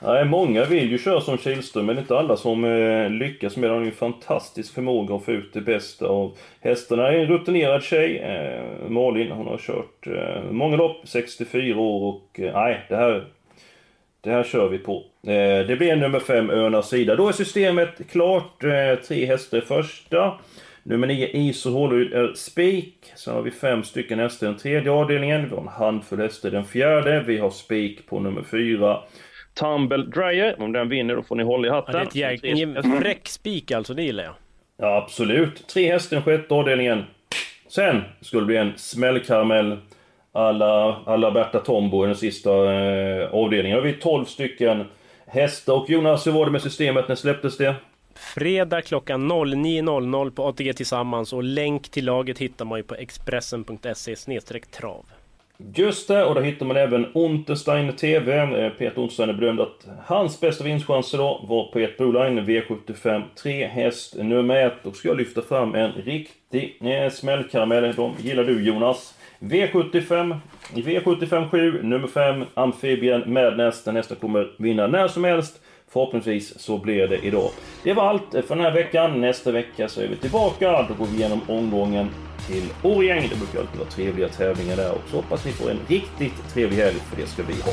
Nej, 0.03 0.25
många 0.25 0.65
vill 0.65 0.91
ju 0.91 0.99
köra 0.99 1.21
som 1.21 1.39
Kihlström, 1.39 1.87
men 1.87 1.99
inte 1.99 2.19
alla 2.19 2.37
som 2.37 2.65
eh, 2.65 3.11
lyckas 3.11 3.57
med 3.57 3.71
det. 3.71 3.75
Han 3.75 3.79
har 3.79 3.85
ju 3.85 3.91
en 3.91 3.97
fantastisk 3.97 4.75
förmåga 4.75 5.15
att 5.15 5.25
få 5.25 5.33
ut 5.33 5.53
det 5.53 5.61
bästa 5.61 6.07
av 6.07 6.37
hästarna. 6.61 7.13
En 7.13 7.27
rutinerad 7.27 7.83
tjej, 7.83 8.19
eh, 8.19 8.89
Malin, 8.91 9.31
hon 9.31 9.47
har 9.47 9.59
kört 9.59 10.07
eh, 10.07 10.51
många 10.51 10.77
lopp, 10.77 11.09
64 11.09 11.79
år 11.79 12.15
och 12.15 12.41
eh, 12.41 12.55
nej, 12.55 12.81
det 12.89 12.97
här 12.97 13.25
det 14.21 14.31
här 14.31 14.43
kör 14.43 14.69
vi 14.69 14.79
på. 14.79 15.05
Eh, 15.27 15.67
det 15.67 15.77
blir 15.79 15.97
nummer 15.97 16.21
5, 16.21 16.51
Örnas 16.51 16.89
sida. 16.89 17.17
Då 17.17 17.29
är 17.29 17.33
systemet 17.33 18.11
klart. 18.11 18.65
Eh, 18.65 18.95
tre 19.09 19.27
hästar 19.27 19.61
första. 19.61 20.39
Nummer 20.83 21.07
9, 21.07 21.29
Iso 21.29 21.71
Hålryd 21.71 22.13
är 22.13 22.35
spik. 22.35 23.13
Sen 23.17 23.35
har 23.35 23.43
vi 23.43 23.51
fem 23.51 23.85
stycken 23.85 24.19
hästar 24.19 24.47
i 24.47 24.51
den 24.51 24.59
tredje 24.59 24.91
avdelningen. 24.91 25.49
Vi 25.49 25.55
har 25.55 25.63
en 25.63 25.69
handfull 25.69 26.21
hästar 26.21 26.49
i 26.49 26.53
den 26.53 26.65
fjärde. 26.65 27.25
Vi 27.27 27.39
har 27.39 27.51
spik 27.51 28.07
på 28.07 28.21
nummer 28.21 28.43
4. 28.43 28.99
Tumble 29.59 30.05
Dryer. 30.05 30.63
Om 30.63 30.73
den 30.73 30.89
vinner 30.89 31.17
då 31.17 31.23
får 31.23 31.37
ni 31.37 31.43
hålla 31.43 31.67
i 31.67 31.71
hatten. 31.71 31.95
Ja, 31.95 32.07
det 32.13 32.23
är 32.23 32.35
ett 32.35 32.45
jäkla 32.45 32.83
fräck 33.01 33.29
spik 33.29 33.71
alltså, 33.71 33.95
det 33.95 34.03
gillar 34.03 34.25
jag. 34.25 34.35
Ja, 34.77 34.97
absolut. 34.97 35.69
Tre 35.69 35.99
den 36.11 36.23
sjätte 36.23 36.55
avdelningen. 36.55 37.05
Sen 37.69 38.03
skulle 38.21 38.43
det 38.43 38.47
bli 38.47 38.57
en 38.57 38.73
smällkaramell 38.77 39.79
alla, 40.33 40.97
alla 41.07 41.31
Berta 41.31 41.59
Tombo 41.59 42.05
i 42.05 42.07
den 42.07 42.17
sista 42.17 42.51
eh, 42.51 43.35
avdelningen. 43.35 43.77
Då 43.77 43.83
har 43.83 43.93
vi 43.93 43.93
12 43.93 44.25
stycken 44.25 44.85
hästar. 45.27 45.73
Och 45.73 45.91
Jonas, 45.91 46.27
hur 46.27 46.33
var 46.33 46.45
det 46.45 46.51
med 46.51 46.63
systemet? 46.63 47.09
När 47.09 47.15
släpptes 47.15 47.57
det? 47.57 47.75
Fredag 48.15 48.83
klockan 48.83 49.33
09.00 49.33 50.31
på 50.31 50.49
ATG 50.49 50.73
Tillsammans 50.73 51.33
och 51.33 51.43
länk 51.43 51.89
till 51.89 52.05
laget 52.05 52.39
hittar 52.39 52.65
man 52.65 52.79
ju 52.79 52.83
på 52.83 52.95
Expressen.se 52.95 54.17
trav. 54.71 55.05
Just 55.61 56.09
det, 56.09 56.25
och 56.25 56.35
där 56.35 56.43
hittar 56.43 56.67
man 56.67 56.77
även 56.77 57.07
Unterstein 57.13 57.93
TV. 57.93 58.37
Eh, 58.37 58.73
Peter 58.73 59.01
Unterstein 59.01 59.29
är 59.29 59.35
berömd 59.35 59.61
att 59.61 59.87
hans 60.05 60.41
bästa 60.41 60.65
vinstchanser 60.65 61.19
då 61.19 61.47
var 61.49 61.73
på 61.73 61.79
ett 61.79 61.97
Broline 61.97 62.41
V75 62.41 63.23
3 63.43 63.67
häst 63.67 64.15
nummer 64.17 64.67
1. 64.67 64.87
Och 64.87 64.97
ska 64.97 65.09
jag 65.09 65.17
lyfta 65.17 65.43
fram 65.43 65.75
en 65.75 65.93
riktig 65.93 66.79
eh, 66.81 67.11
smällkaramell. 67.11 67.95
De 67.95 68.15
gillar 68.19 68.45
du 68.45 68.63
Jonas. 68.65 69.15
V75, 69.41 70.37
V75 70.75 71.51
7, 71.51 71.83
nummer 71.83 72.09
5, 72.09 72.45
Amfibien 72.55 73.33
Madness. 73.33 73.85
Den 73.85 73.95
nästa 73.95 74.15
kommer 74.15 74.55
vinna 74.59 74.87
när 74.87 75.09
som 75.09 75.25
helst. 75.25 75.61
Förhoppningsvis 75.91 76.59
så 76.61 76.79
blir 76.79 77.09
det 77.09 77.19
idag. 77.19 77.51
Det 77.83 77.93
var 77.93 78.03
allt 78.03 78.31
för 78.31 78.57
den 78.57 78.65
här 78.65 78.73
veckan. 78.73 79.21
Nästa 79.21 79.53
vecka 79.53 79.89
så 79.89 80.01
är 80.01 80.09
vi 80.09 80.17
tillbaka. 80.17 80.87
Då 80.89 80.95
går 80.95 81.07
vi 81.07 81.17
igenom 81.17 81.41
omgången 81.49 82.11
till 82.47 82.65
Årjäng. 82.83 83.29
Det 83.31 83.37
brukar 83.37 83.61
alltid 83.61 83.79
vara 83.79 83.91
trevliga 83.91 84.29
tävlingar 84.29 84.77
där 84.77 84.93
Och 84.93 85.09
så 85.11 85.17
Hoppas 85.17 85.45
ni 85.45 85.53
får 85.53 85.71
en 85.71 85.81
riktigt 85.89 86.53
trevlig 86.55 86.77
helg, 86.77 86.97
för 87.11 87.23
det 87.23 87.27
ska 87.27 87.43
vi 87.43 87.53
ha. 87.53 87.73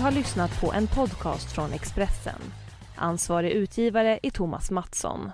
Har 0.00 0.10
lyssnat 0.10 0.60
på 0.60 0.72
en 0.72 0.86
podcast 0.86 1.52
från 1.52 1.72
Expressen. 1.72 2.40
Ansvarig 2.96 3.50
utgivare 3.50 4.18
är 4.22 4.30
Thomas 4.30 4.70
Mattsson. 4.70 5.30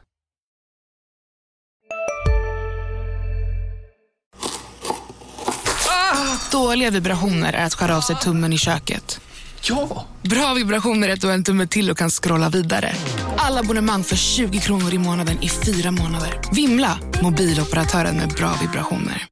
Ah, 5.88 6.50
dåliga 6.52 6.90
vibrationer 6.90 7.52
är 7.52 7.64
att 7.64 7.74
skära 7.74 7.96
av 7.96 8.00
sig 8.00 8.16
tummen 8.16 8.52
i 8.52 8.58
köket. 8.58 9.20
Ja! 9.62 10.04
Bra 10.22 10.54
vibrationer 10.54 11.08
är 11.08 11.12
att 11.12 11.20
du 11.20 11.26
har 11.26 11.34
en 11.34 11.44
tumme 11.44 11.66
till 11.66 11.90
och 11.90 11.98
kan 11.98 12.10
scrolla 12.10 12.48
vidare. 12.48 12.92
Alla 13.36 13.60
abonnemang 13.60 14.04
för 14.04 14.16
20 14.16 14.58
kronor 14.58 14.94
i 14.94 14.98
månaden 14.98 15.42
i 15.42 15.48
fyra 15.48 15.90
månader. 15.90 16.40
Vimla! 16.52 16.98
Mobiloperatören 17.22 18.16
med 18.16 18.28
bra 18.28 18.52
vibrationer. 18.60 19.22